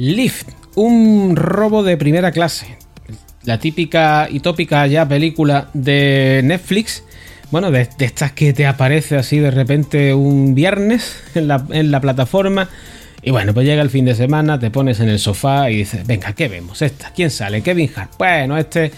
[0.00, 2.76] Lift, un robo de primera clase.
[3.44, 7.02] La típica y tópica ya película de Netflix.
[7.50, 12.00] Bueno, de, estas que te aparece así de repente un viernes en la, en la
[12.00, 12.68] plataforma.
[13.22, 16.06] Y bueno, pues llega el fin de semana, te pones en el sofá y dices,
[16.06, 16.80] venga, ¿qué vemos?
[16.82, 17.62] Esta, ¿quién sale?
[17.62, 18.12] Kevin Hart.
[18.16, 18.92] Bueno, este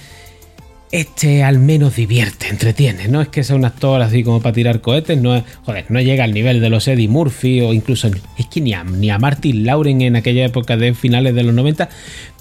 [0.92, 3.08] este al menos divierte, entretiene.
[3.08, 6.00] No es que sea un actor así como para tirar cohetes, no es, joder, no
[6.00, 9.18] llega al nivel de los Eddie Murphy o incluso es que ni a, ni a
[9.18, 11.88] Martin Lauren en aquella época de finales de los 90,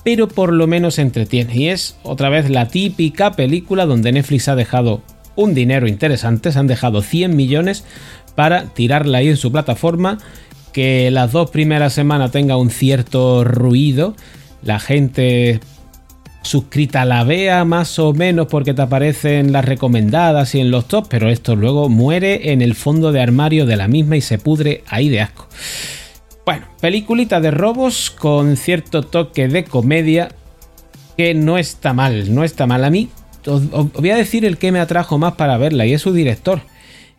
[0.03, 1.55] pero por lo menos entretiene.
[1.55, 5.01] Y es otra vez la típica película donde Netflix ha dejado
[5.35, 7.85] un dinero interesante, se han dejado 100 millones
[8.35, 10.17] para tirarla ahí en su plataforma,
[10.73, 14.15] que las dos primeras semanas tenga un cierto ruido,
[14.63, 15.59] la gente
[16.41, 21.07] suscrita la vea más o menos porque te aparecen las recomendadas y en los tops,
[21.09, 24.83] pero esto luego muere en el fondo de armario de la misma y se pudre
[24.87, 25.47] ahí de asco.
[26.45, 30.29] Bueno, peliculita de robos con cierto toque de comedia
[31.17, 32.83] que no está mal, no está mal.
[32.83, 33.09] A mí
[33.45, 36.61] os, voy a decir el que me atrajo más para verla y es su director.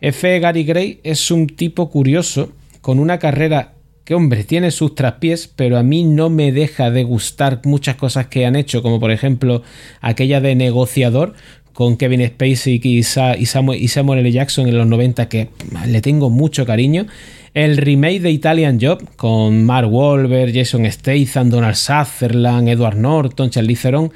[0.01, 0.39] F.
[0.39, 2.49] Gary Gray es un tipo curioso
[2.81, 3.70] con una carrera
[4.03, 8.27] que hombre, tiene sus traspiés, pero a mí no me deja de gustar muchas cosas
[8.27, 9.61] que han hecho, como por ejemplo
[10.01, 11.33] aquella de negociador
[11.73, 14.31] con Kevin Spacey y, Sa y, Samuel, y Samuel L.
[14.31, 15.49] Jackson en los 90, que
[15.87, 17.07] le tengo mucho cariño.
[17.53, 23.83] El remake de Italian Job con Mark Wahlberg, Jason Statham, Donald Sutherland, Edward Norton, Charlize
[23.83, 24.11] Theron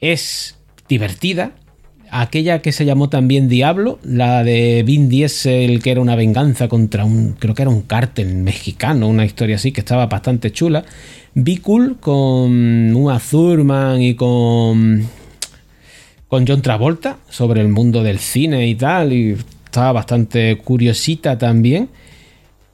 [0.00, 0.56] es
[0.88, 1.52] divertida.
[2.10, 7.04] Aquella que se llamó también Diablo, la de Vin Diesel, que era una venganza contra
[7.04, 10.84] un, creo que era un cártel mexicano, una historia así que estaba bastante chula.
[11.34, 15.06] Be Cool con Uma Thurman y con
[16.28, 21.88] con John Travolta sobre el mundo del cine y tal, y estaba bastante curiosita también.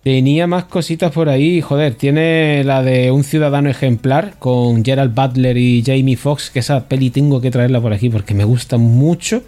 [0.04, 5.56] Tenía más cositas por ahí, joder, tiene la de un ciudadano ejemplar con Gerald Butler
[5.56, 9.42] y Jamie Foxx, que esa peli tengo que traerla por aquí porque me gusta mucho.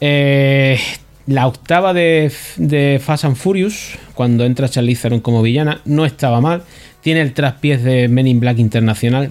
[0.00, 0.80] Eh,
[1.28, 6.40] la octava de, de, Fast and Furious, cuando entra Charlize Theron como villana, no estaba
[6.40, 6.64] mal.
[7.00, 9.30] Tiene el traspiés de Men in Black Internacional,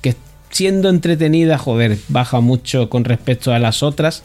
[0.00, 0.14] que
[0.50, 4.22] siendo entretenida, joder, baja mucho con respecto a las otras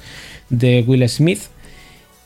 [0.51, 1.41] de Will Smith.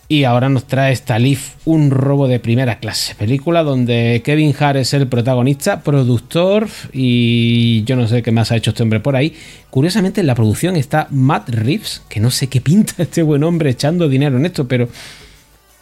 [0.08, 3.16] Y ahora nos trae esta Leaf, un robo de primera clase.
[3.16, 8.56] Película donde Kevin Hart es el protagonista, productor y yo no sé qué más ha
[8.56, 9.34] hecho este hombre por ahí.
[9.72, 13.72] Curiosamente en la producción está Matt Reeves, que no sé qué pinta este buen hombre
[13.72, 14.90] echando dinero en esto, pero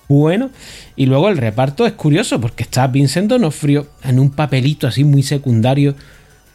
[0.07, 0.51] bueno.
[0.95, 5.23] Y luego el reparto es curioso porque está Vincent D'Onofrio en un papelito así muy
[5.23, 5.95] secundario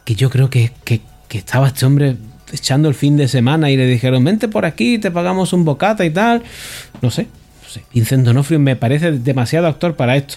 [0.05, 2.17] que yo creo que, que, estaba este hombre
[2.51, 6.03] echando el fin de semana y le dijeron, vente por aquí, te pagamos un bocata
[6.03, 6.41] y tal.
[7.03, 7.27] No sé,
[7.69, 7.83] sé.
[7.93, 10.35] Vincent D'Onofrio me parece demasiado actor para esto.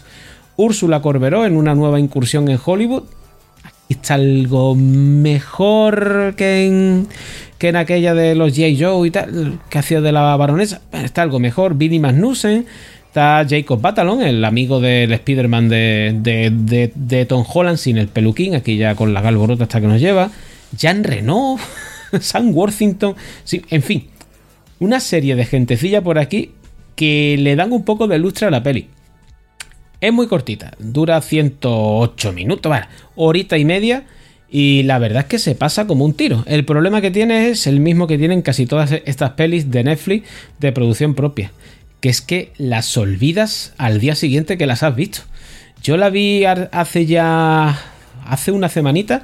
[0.57, 3.05] Úrsula Corberó en una nueva incursión en Hollywood.
[3.65, 7.09] Aquí está algo mejor que en,
[7.59, 8.69] que en aquella de los J.
[8.79, 10.83] Joe y tal, que hacía de la baronesa.
[10.93, 11.75] Está algo mejor.
[11.75, 12.67] Billy Magnussen.
[13.09, 18.55] Está Jacob Batalon, el amigo del Spider-Man de, de, de, Tom Holland sin el peluquín,
[18.55, 20.31] aquí ya con la galborota hasta que nos lleva.
[20.81, 21.61] Jan Renault,
[22.21, 23.15] Sam Worthington,
[23.51, 24.07] en fin,
[24.81, 26.53] una serie de gentecilla por aquí
[27.03, 28.89] que le dan un poco de lustre a la peli.
[30.01, 32.87] Es muy cortita, dura 108 minutos, vale,
[33.17, 34.05] horita y media.
[34.49, 36.45] Y la verdad es que se pasa como un tiro.
[36.47, 40.29] El problema que tiene es el mismo que tienen casi todas estas pelis de Netflix
[40.61, 41.53] de producción propia
[42.03, 45.21] que es que las olvidas al día siguiente que las has visto.
[45.85, 47.79] Yo la vi hace ya.
[48.27, 49.23] hace una semanita.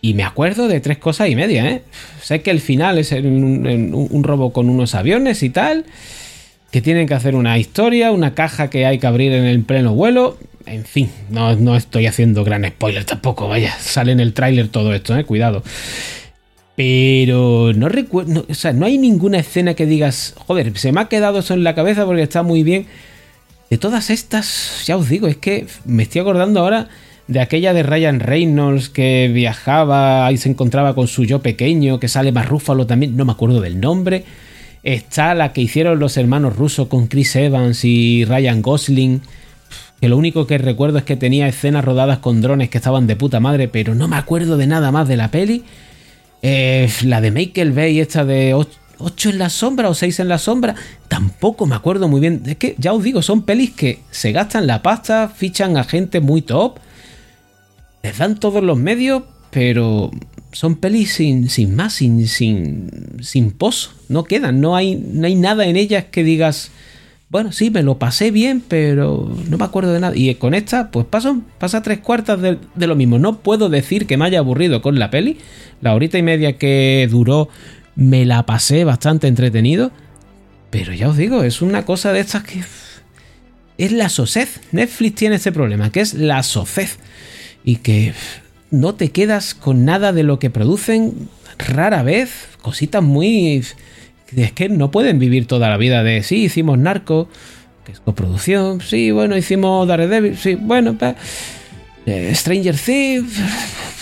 [0.00, 1.82] Y me acuerdo de tres cosas y media, ¿eh?
[2.22, 5.84] Sé que el final es un, robo con unos aviones y tal.
[6.70, 9.94] Que tienen que hacer una historia, una caja que hay que abrir en el pleno
[9.94, 10.36] vuelo.
[10.66, 13.74] En fin, no, no estoy haciendo gran spoiler tampoco, vaya.
[13.78, 15.24] Sale en el tráiler todo esto, ¿eh?
[15.24, 15.62] Cuidado.
[16.76, 21.00] Pero no recuerdo, no, o sea, no hay ninguna escena que digas, joder, se me
[21.00, 22.86] ha quedado eso en la cabeza porque está muy bien.
[23.70, 26.88] De todas estas, ya os digo, es que me estoy acordando ahora
[27.28, 32.08] de aquella de Ryan Reynolds que viajaba y se encontraba con su yo pequeño, que
[32.08, 34.24] sale más rúfalo también, no me acuerdo del nombre.
[34.86, 39.20] Está la que hicieron los hermanos rusos con Chris Evans y Ryan Gosling,
[40.00, 43.16] que lo único que recuerdo es que tenía escenas rodadas con drones que estaban de
[43.16, 45.64] puta madre, pero no me acuerdo de nada más de la peli.
[46.40, 50.38] Eh, la de Michael Bay, esta de 8 en la sombra o 6 en la
[50.38, 50.76] sombra,
[51.08, 52.44] tampoco me acuerdo muy bien.
[52.46, 56.20] Es que ya os digo, son pelis que se gastan la pasta, fichan a gente
[56.20, 56.78] muy top,
[58.04, 60.12] les dan todos los medios, pero
[60.56, 62.88] son pelis sin, sin más, sin, sin,
[63.20, 63.90] sin pozo.
[64.08, 66.70] No quedan, no hay, no hay nada en ellas que digas.
[67.28, 70.16] Bueno, sí, me lo pasé bien, pero no me acuerdo de nada.
[70.16, 73.18] Y con esta, pues paso, pasa tres cuartas de, de, lo mismo.
[73.18, 75.36] No puedo decir que me haya aburrido con la peli.
[75.82, 77.50] La horita y media que duró
[77.94, 79.90] me la pasé bastante entretenido.
[80.70, 82.64] Pero ya os digo, es una cosa de estas que...
[83.76, 84.60] Es la sosez.
[84.72, 86.98] Netflix tiene este problema, que es la sosez.
[87.62, 88.14] Y que
[88.70, 91.28] no te quedas con nada de lo que producen
[91.58, 92.48] rara vez.
[92.62, 93.62] Cositas muy
[94.36, 97.28] es que no pueden vivir toda la vida de sí, hicimos Narco,
[97.84, 101.14] que es coproducción, sí, bueno, hicimos Daredevil, sí, bueno, pues,
[102.06, 103.32] eh, Stranger Things,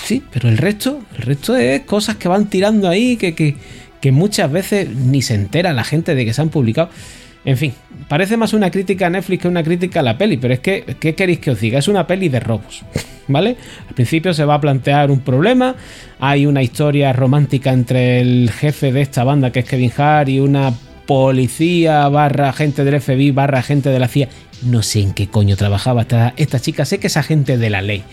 [0.05, 3.57] sí, pero el resto, el resto es cosas que van tirando ahí que, que,
[4.01, 6.89] que muchas veces ni se entera la gente de que se han publicado.
[7.45, 7.75] En fin,
[8.09, 10.97] parece más una crítica a Netflix que una crítica a la peli, pero es que,
[10.99, 11.79] ¿qué queréis que os diga?
[11.79, 12.83] Es una peli de robos,
[13.29, 13.57] ¿vale?
[13.87, 15.77] Al principio se va a plantear un problema,
[16.21, 20.41] hay una historia romántica entre el jefe de esta banda, que es Kevin Hart, y
[20.41, 20.73] una
[21.07, 24.29] policía barra agente del FBI barra agente de la CIA.
[24.63, 27.83] No sé en qué coño trabajaba esta, esta chica, sé que es agente de la
[27.83, 28.05] ley.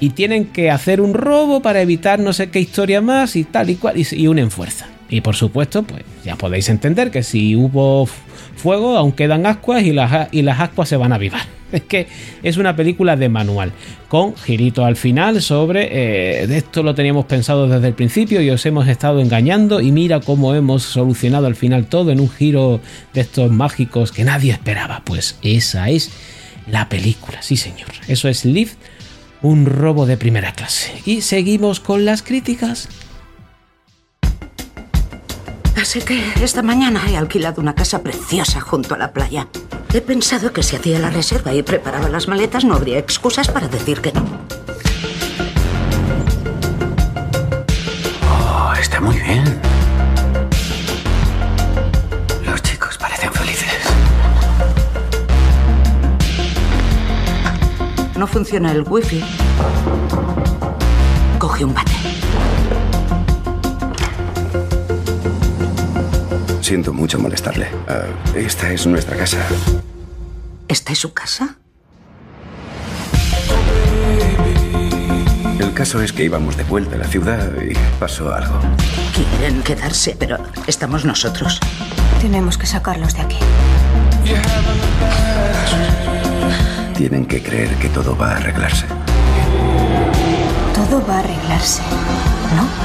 [0.00, 3.70] Y tienen que hacer un robo para evitar no sé qué historia más y tal
[3.70, 4.88] y cual, y unen fuerza.
[5.08, 8.08] Y por supuesto, pues ya podéis entender que si hubo
[8.56, 11.42] fuego, aún quedan ascuas y las, y las ascuas se van a avivar.
[11.72, 12.06] Es que
[12.44, 13.72] es una película de manual,
[14.06, 18.64] con girito al final sobre eh, esto lo teníamos pensado desde el principio y os
[18.64, 22.80] hemos estado engañando y mira cómo hemos solucionado al final todo en un giro
[23.12, 25.02] de estos mágicos que nadie esperaba.
[25.04, 26.12] Pues esa es
[26.68, 27.42] la película.
[27.42, 27.88] Sí, señor.
[28.06, 28.76] Eso es Lift,
[29.42, 30.92] un robo de primera clase.
[31.04, 32.88] Y seguimos con las críticas.
[35.76, 39.48] Así que esta mañana he alquilado una casa preciosa junto a la playa.
[39.92, 43.68] He pensado que si hacía la reserva y preparaba las maletas no habría excusas para
[43.68, 44.24] decir que no.
[48.28, 49.44] Oh, está muy bien.
[52.44, 53.72] Los chicos parecen felices.
[58.16, 59.22] No funciona el wifi.
[61.38, 62.13] Coge un bate.
[66.64, 67.68] Siento mucho molestarle.
[67.86, 68.04] Ah,
[68.34, 69.36] esta es nuestra casa.
[70.66, 71.56] ¿Esta es su casa?
[75.58, 78.58] El caso es que íbamos de vuelta a la ciudad y pasó algo.
[79.12, 81.60] Quieren quedarse, pero estamos nosotros.
[82.22, 83.36] Tenemos que sacarlos de aquí.
[86.96, 88.86] Tienen que creer que todo va a arreglarse.
[90.74, 91.82] Todo va a arreglarse,
[92.56, 92.84] ¿no?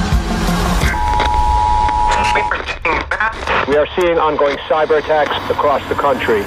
[3.67, 6.43] We are seeing ongoing cyber attacks across the country.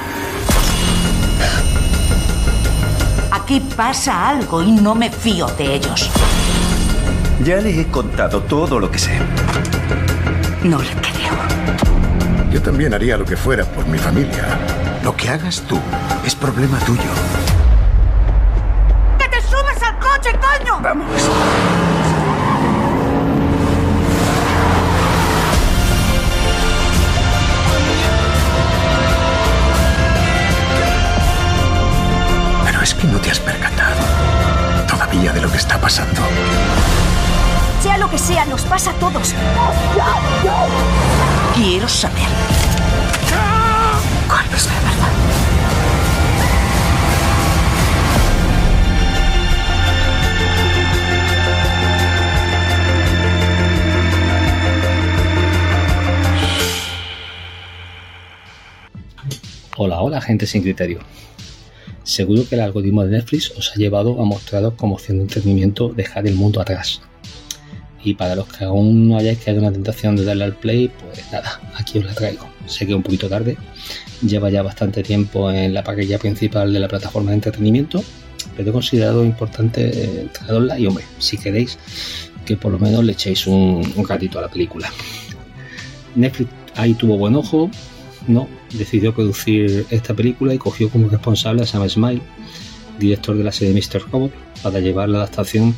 [3.30, 6.10] Aquí pasa algo y no me fío de ellos.
[7.44, 9.18] Ya le he contado todo lo que sé.
[10.62, 11.32] No le creo.
[12.50, 14.44] Yo también haría lo que fuera por mi familia.
[15.02, 15.78] Lo que hagas tú
[16.24, 17.41] es problema tuyo.
[35.52, 36.20] Que está pasando.
[37.82, 39.34] Sea lo que sea, nos pasa a todos.
[41.54, 42.26] Quiero saber.
[44.26, 45.12] ¿Cuál es la verdad?
[59.76, 61.00] Hola, hola, gente sin criterio.
[62.12, 65.88] Seguro que el algoritmo de Netflix os ha llevado a mostraros como opción de entretenimiento
[65.88, 67.00] dejar el mundo atrás.
[68.04, 70.88] Y para los que aún no hayáis caído en la tentación de darle al play,
[70.88, 72.46] pues nada, aquí os la traigo.
[72.66, 73.56] Sé que un poquito tarde,
[74.20, 78.04] lleva ya bastante tiempo en la parrilla principal de la plataforma de entretenimiento,
[78.58, 81.78] pero he considerado importante eh, traerosla y hombre, si queréis
[82.44, 84.92] que por lo menos le echéis un, un ratito a la película.
[86.14, 87.70] Netflix ahí tuvo buen ojo,
[88.28, 92.22] no, decidió producir esta película y cogió como responsable a Sam Smile,
[92.98, 94.10] director de la serie Mr.
[94.10, 94.32] Robot,
[94.62, 95.74] para llevar la adaptación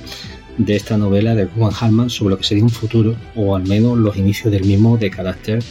[0.59, 3.99] de esta novela de Roman Hartman sobre lo que sería un futuro, o al menos
[3.99, 5.63] los inicios del mismo de carácter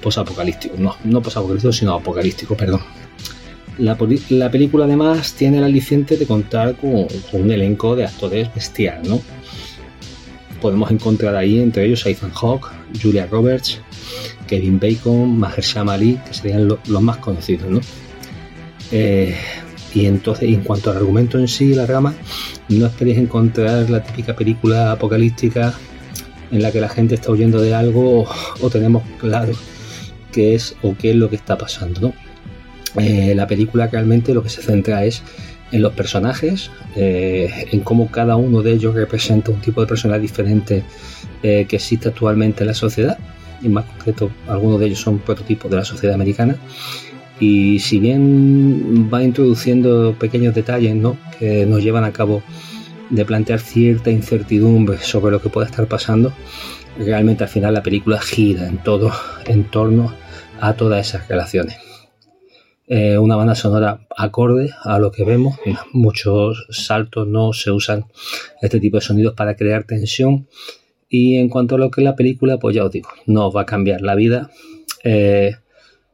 [0.00, 0.76] posapocalíptico.
[0.78, 2.80] No, no posapocalíptico, sino apocalíptico, perdón.
[3.78, 9.00] La, película además tiene el aliciente de contar con, con un elenco de actores bestial,
[9.08, 9.20] ¿no?
[10.60, 12.68] Podemos encontrar ahí entre ellos a Ethan Hawke,
[13.02, 13.80] Julia Roberts,
[14.52, 17.80] Kevin Bacon, Mahershala Ali, que serían lo- los más conocidos, ¿no?
[18.90, 19.34] Eh,
[19.94, 22.12] y entonces, en cuanto al argumento en sí, la rama,
[22.68, 25.72] no esperéis encontrar la típica película apocalíptica
[26.50, 28.26] en la que la gente está huyendo de algo
[28.60, 29.54] o, tenemos claro
[30.32, 32.12] qué es o qué es lo que está pasando, ¿no?
[33.02, 35.22] Eh, la película realmente lo que se centra es
[35.72, 40.20] en los personajes, eh, en cómo cada uno de ellos representa un tipo de personalidad
[40.20, 40.82] diferente
[41.40, 43.18] que existe actualmente en la sociedad,
[43.62, 46.56] y más concreto algunos de ellos son prototipos de la sociedad americana,
[47.40, 51.16] y si bien va introduciendo pequeños detalles ¿no?
[51.38, 52.42] que nos llevan a cabo
[53.10, 56.32] de plantear cierta incertidumbre sobre lo que pueda estar pasando,
[56.98, 59.10] realmente al final la película gira en todo
[59.46, 60.14] en torno
[60.60, 61.76] a todas esas relaciones.
[62.86, 65.56] Eh, una banda sonora acorde a lo que vemos,
[65.92, 68.04] muchos saltos no se usan
[68.60, 70.46] este tipo de sonidos para crear tensión
[71.12, 73.54] y en cuanto a lo que es la película, pues ya os digo, no os
[73.54, 74.50] va a cambiar la vida.
[75.04, 75.54] eh,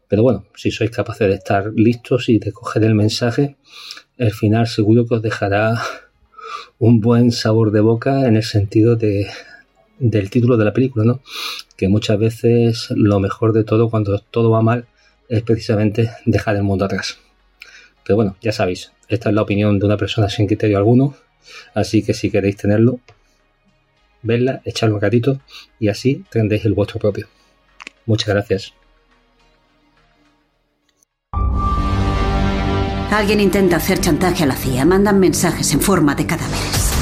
[0.08, 3.56] pero bueno, si sois capaces de estar listos y de coger el mensaje,
[4.16, 5.80] el final seguro que os dejará
[6.78, 9.28] un buen sabor de boca en el sentido de,
[10.00, 11.20] del título de la película, ¿no?
[11.76, 14.86] Que muchas veces lo mejor de todo cuando todo va mal
[15.28, 17.18] es precisamente dejar el mundo atrás.
[18.04, 21.14] Pero bueno, ya sabéis, esta es la opinión de una persona sin criterio alguno,
[21.74, 22.98] así que si queréis tenerlo,
[24.22, 25.40] vedla, echadle un ratito
[25.78, 27.28] y así tendréis el vuestro propio.
[28.06, 28.74] Muchas gracias.
[33.10, 34.84] Alguien intenta hacer chantaje a la CIA.
[34.84, 36.92] Mandan mensajes en forma de cadáveres.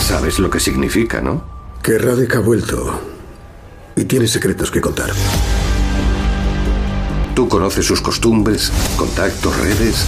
[0.00, 1.44] Sabes lo que significa, ¿no?
[1.82, 3.00] Que Radek ha vuelto
[3.96, 5.10] y tiene secretos que contar.
[7.34, 10.06] Tú conoces sus costumbres, contactos, redes.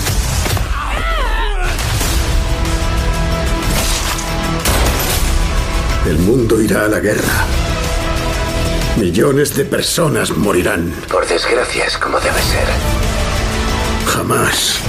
[6.08, 7.44] El mundo irá a la guerra.
[8.96, 10.90] Millones de personas morirán.
[11.12, 12.66] Por desgracia es como debe ser.
[14.06, 14.80] Jamás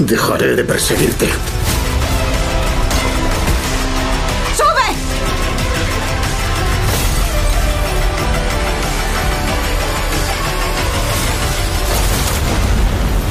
[0.00, 1.26] dejaré de perseguirte.
[4.58, 4.94] ¡Sube!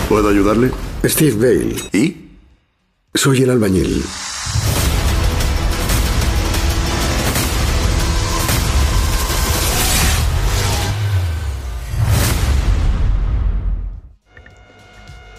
[0.10, 0.72] ¿Puedo ayudarle?
[1.06, 1.76] Steve Bale.
[1.94, 2.32] ¿Y?
[3.14, 4.04] Soy el albañil.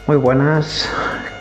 [0.07, 0.89] Muy buenas,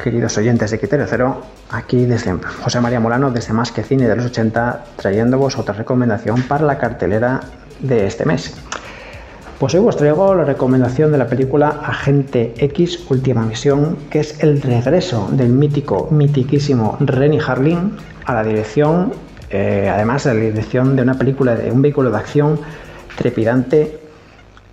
[0.04, 1.42] queridos oyentes de Criterio Cero.
[1.72, 6.44] Aquí desde José María Molano, desde Más que Cine de los 80, trayéndovos otra recomendación
[6.44, 7.40] para la cartelera
[7.80, 8.54] de este mes.
[9.60, 14.44] Pues hoy os traigo la recomendación de la película Agente X Última Misión, que es
[14.44, 17.94] el regreso del mítico, mitiquísimo Renny Harlin
[18.26, 19.14] a la dirección,
[19.50, 22.60] eh, además de la dirección de una película de un vehículo de acción
[23.16, 24.00] trepidante,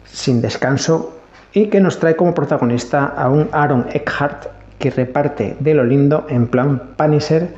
[0.05, 1.16] sin descanso,
[1.57, 4.45] y que nos trae como protagonista a un Aaron Eckhart
[4.79, 7.49] que reparte de lo lindo en plan Punisher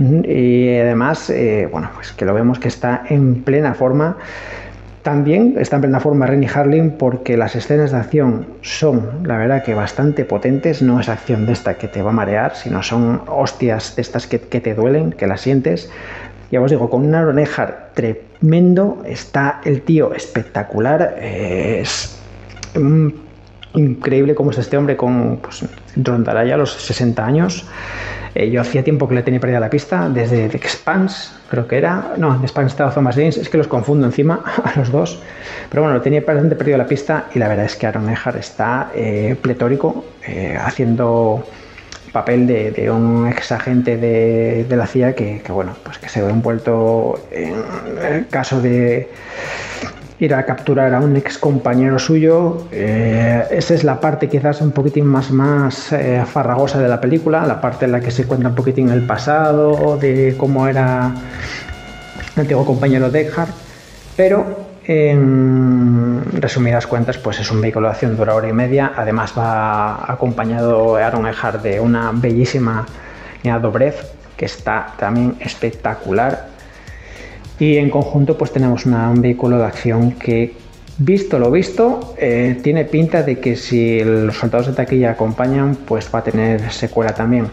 [0.00, 4.16] y además, eh, bueno, pues que lo vemos que está en plena forma.
[5.04, 9.62] También está en plena forma Renny Harlin porque las escenas de acción son, la verdad,
[9.62, 10.82] que bastante potentes.
[10.82, 14.26] No es acción de esta que te va a marear, sino son hostias de estas
[14.26, 15.88] que, que te duelen, que las sientes.
[16.50, 21.14] Ya os digo, con un Aaron Eckhart tremendo, está el tío espectacular.
[21.20, 22.18] es
[22.74, 23.25] mm,
[23.76, 25.64] increíble cómo es este hombre con pues,
[25.96, 27.64] rondará ya los 60 años.
[28.34, 31.78] Eh, yo hacía tiempo que le tenía perdida la pista, desde The Expanse, creo que
[31.78, 32.14] era.
[32.18, 35.22] No, The Expanse estaba Thomas James, es que los confundo encima a los dos.
[35.70, 38.36] Pero bueno, lo tenía bastante perdido la pista y la verdad es que Aaron Eckhart
[38.36, 41.46] está eh, pletórico, eh, haciendo
[42.12, 46.22] papel de, un ex agente de, de la CIA que, que, bueno, pues que se
[46.22, 47.54] ve envuelto en
[48.14, 49.10] el caso de
[50.18, 52.66] ir a capturar a un ex compañero suyo.
[52.72, 57.44] Eh, esa es la parte quizás un poquitín más, más eh, farragosa de la película,
[57.46, 61.12] la parte en la que se cuenta un poquitín el pasado, de cómo era
[62.34, 63.50] el antiguo compañero de Eckhart,
[64.16, 68.92] pero en resumidas cuentas, pues es un vehículo de acción de una hora y media.
[68.96, 72.86] Además va acompañado Aaron Eckhart de una bellísima
[73.42, 73.94] Dobrev
[74.36, 76.55] que está también espectacular
[77.58, 80.54] y en conjunto pues tenemos un vehículo de acción que
[80.98, 86.10] visto lo visto eh, tiene pinta de que si los soldados de taquilla acompañan pues
[86.14, 87.48] va a tener secuela también.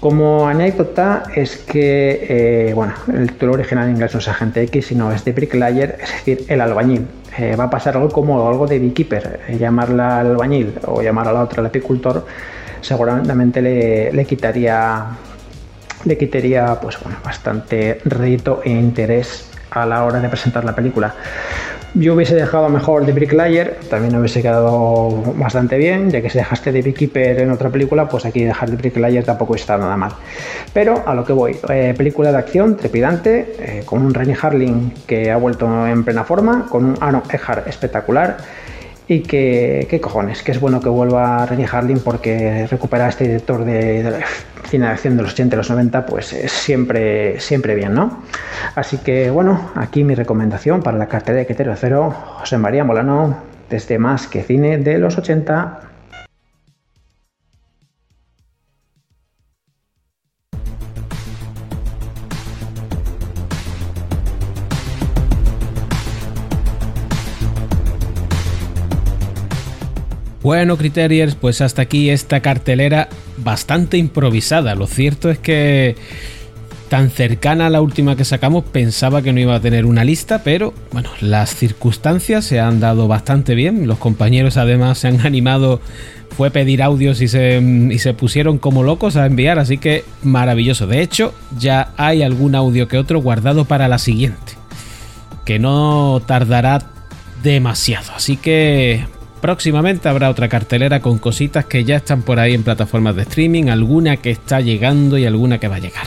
[0.00, 2.26] Como anécdota es que
[2.68, 5.98] eh, bueno el título original en inglés no es agente X sino es de bricklayer
[6.02, 7.06] es decir el albañil.
[7.38, 11.42] Eh, va a pasar algo como algo de beekeeper llamarla albañil o llamar a la
[11.42, 12.24] otra el apicultor
[12.80, 15.16] seguramente le quitaría
[16.06, 21.14] le quitaría pues bueno, bastante rédito e interés a la hora de presentar la película.
[21.94, 26.70] Yo hubiese dejado mejor de Bricklayer, también hubiese quedado bastante bien, ya que si dejaste
[26.70, 30.12] de Beekeeper en otra película, pues aquí dejar de Bricklayer tampoco está nada mal.
[30.74, 34.92] Pero a lo que voy, eh, película de acción trepidante, eh, con un Renny Harlin
[35.06, 38.36] que ha vuelto en plena forma, con un Aaron Eckhart espectacular
[39.08, 43.24] y que, qué cojones, que es bueno que vuelva Renny Harlin porque recupera a este
[43.24, 44.24] director de, de
[44.68, 48.22] cine de acción de los 80 y los 90, pues es siempre, siempre bien, ¿no?
[48.74, 53.36] Así que bueno, aquí mi recomendación para la cartera de Quetero Cero, José María Molano,
[53.70, 55.80] desde Más que Cine de los 80.
[70.46, 74.76] Bueno, Criteriers, pues hasta aquí esta cartelera bastante improvisada.
[74.76, 75.96] Lo cierto es que
[76.88, 80.44] tan cercana a la última que sacamos pensaba que no iba a tener una lista,
[80.44, 83.88] pero bueno, las circunstancias se han dado bastante bien.
[83.88, 85.80] Los compañeros además se han animado,
[86.36, 90.86] fue pedir audios y se, y se pusieron como locos a enviar, así que maravilloso.
[90.86, 94.52] De hecho, ya hay algún audio que otro guardado para la siguiente,
[95.44, 96.92] que no tardará
[97.42, 98.12] demasiado.
[98.14, 103.16] Así que próximamente habrá otra cartelera con cositas que ya están por ahí en plataformas
[103.16, 106.06] de streaming, alguna que está llegando y alguna que va a llegar.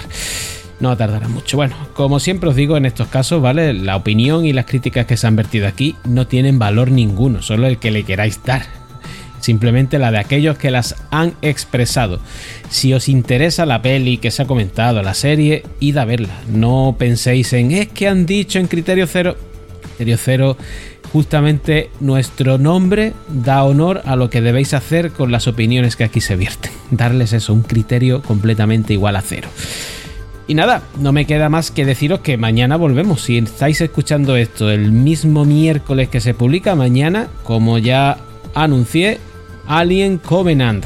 [0.79, 1.57] No tardará mucho.
[1.57, 3.73] Bueno, como siempre os digo en estos casos, ¿vale?
[3.73, 7.67] La opinión y las críticas que se han vertido aquí no tienen valor ninguno, solo
[7.67, 8.63] el que le queráis dar.
[9.41, 12.19] Simplemente la de aquellos que las han expresado.
[12.69, 16.41] Si os interesa la peli que se ha comentado, la serie, id a verla.
[16.47, 19.37] No penséis en es que han dicho en Criterio Cero.
[19.81, 20.57] Criterio Cero
[21.11, 26.21] justamente nuestro nombre da honor a lo que debéis hacer con las opiniones que aquí
[26.21, 26.71] se vierten.
[26.91, 29.47] Darles eso, un criterio completamente igual a cero.
[30.47, 33.21] Y nada, no me queda más que deciros que mañana volvemos.
[33.21, 38.17] Si estáis escuchando esto el mismo miércoles que se publica, mañana, como ya
[38.55, 39.19] anuncié,
[39.67, 40.85] Alien Covenant.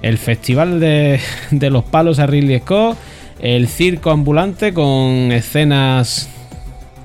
[0.00, 1.20] El festival de,
[1.50, 2.96] de los palos a Ridley Scott.
[3.38, 6.30] El circo ambulante con escenas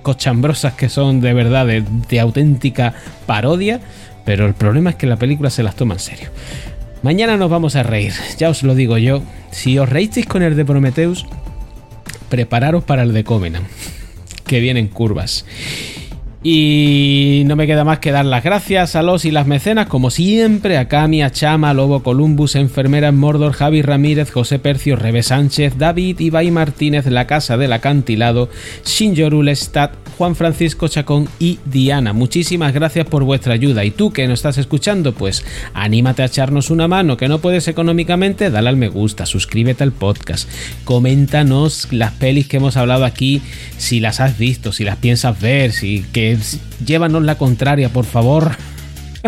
[0.01, 2.93] cochambrosas que son de verdad de, auténtica
[3.25, 3.79] parodia.
[4.25, 6.29] Pero el problema es que la película se las toma en serio.
[7.01, 9.23] Mañana nos vamos a reír, ya os lo digo yo.
[9.49, 11.25] Si os reísteis con el de Prometheus,
[12.29, 13.67] prepararos para el de Covenant,
[14.45, 15.45] que vienen curvas.
[16.43, 20.09] Y no me queda más que dar las gracias a los y las mecenas, como
[20.09, 25.21] siempre, a Cami, a Chama, Lobo Columbus, Enfermera en Mordor, Javi Ramírez, José Percio, Rebe
[25.21, 28.49] Sánchez, David, Ibai Martínez, La Casa del Acantilado,
[28.83, 32.11] Shinjoru Lestat, Juan Francisco Chacón y Diana.
[32.11, 33.85] Muchísimas gracias por vuestra ayuda.
[33.85, 35.45] Y tú que nos estás escuchando, pues
[35.75, 39.91] anímate a echarnos una mano, que no puedes económicamente, dale al me gusta, suscríbete al
[39.91, 40.49] podcast,
[40.85, 43.43] coméntanos las pelis que hemos hablado aquí,
[43.77, 46.30] si las has visto, si las piensas ver, si que
[46.85, 48.51] llévanos la contraria, por favor.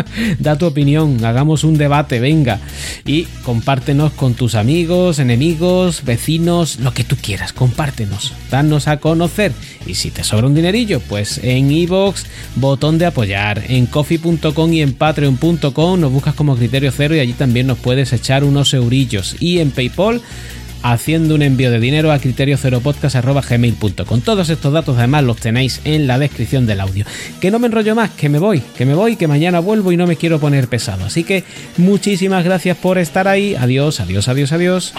[0.39, 2.59] da tu opinión, hagamos un debate, venga.
[3.05, 9.51] Y compártenos con tus amigos, enemigos, vecinos, lo que tú quieras, compártenos, danos a conocer.
[9.85, 12.23] Y si te sobra un dinerillo, pues en iVoox,
[12.55, 17.33] botón de apoyar, en coffee.com y en patreon.com nos buscas como criterio cero y allí
[17.33, 19.35] también nos puedes echar unos eurillos.
[19.39, 20.21] Y en PayPal
[20.83, 22.57] haciendo un envío de dinero a criterio
[24.05, 27.05] Con Todos estos datos además los tenéis en la descripción del audio.
[27.41, 29.97] Que no me enrollo más, que me voy, que me voy, que mañana vuelvo y
[29.97, 31.05] no me quiero poner pesado.
[31.05, 31.43] Así que
[31.77, 33.55] muchísimas gracias por estar ahí.
[33.55, 34.93] Adiós, adiós, adiós, adiós.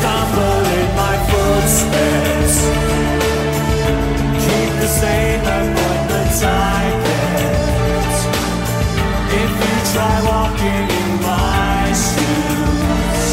[0.00, 2.56] Stumble in my footsteps.
[4.44, 8.18] Keep the same appointments I kept.
[9.42, 13.30] If you try walking in my shoes.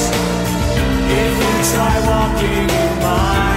[1.23, 3.56] If you try walking in my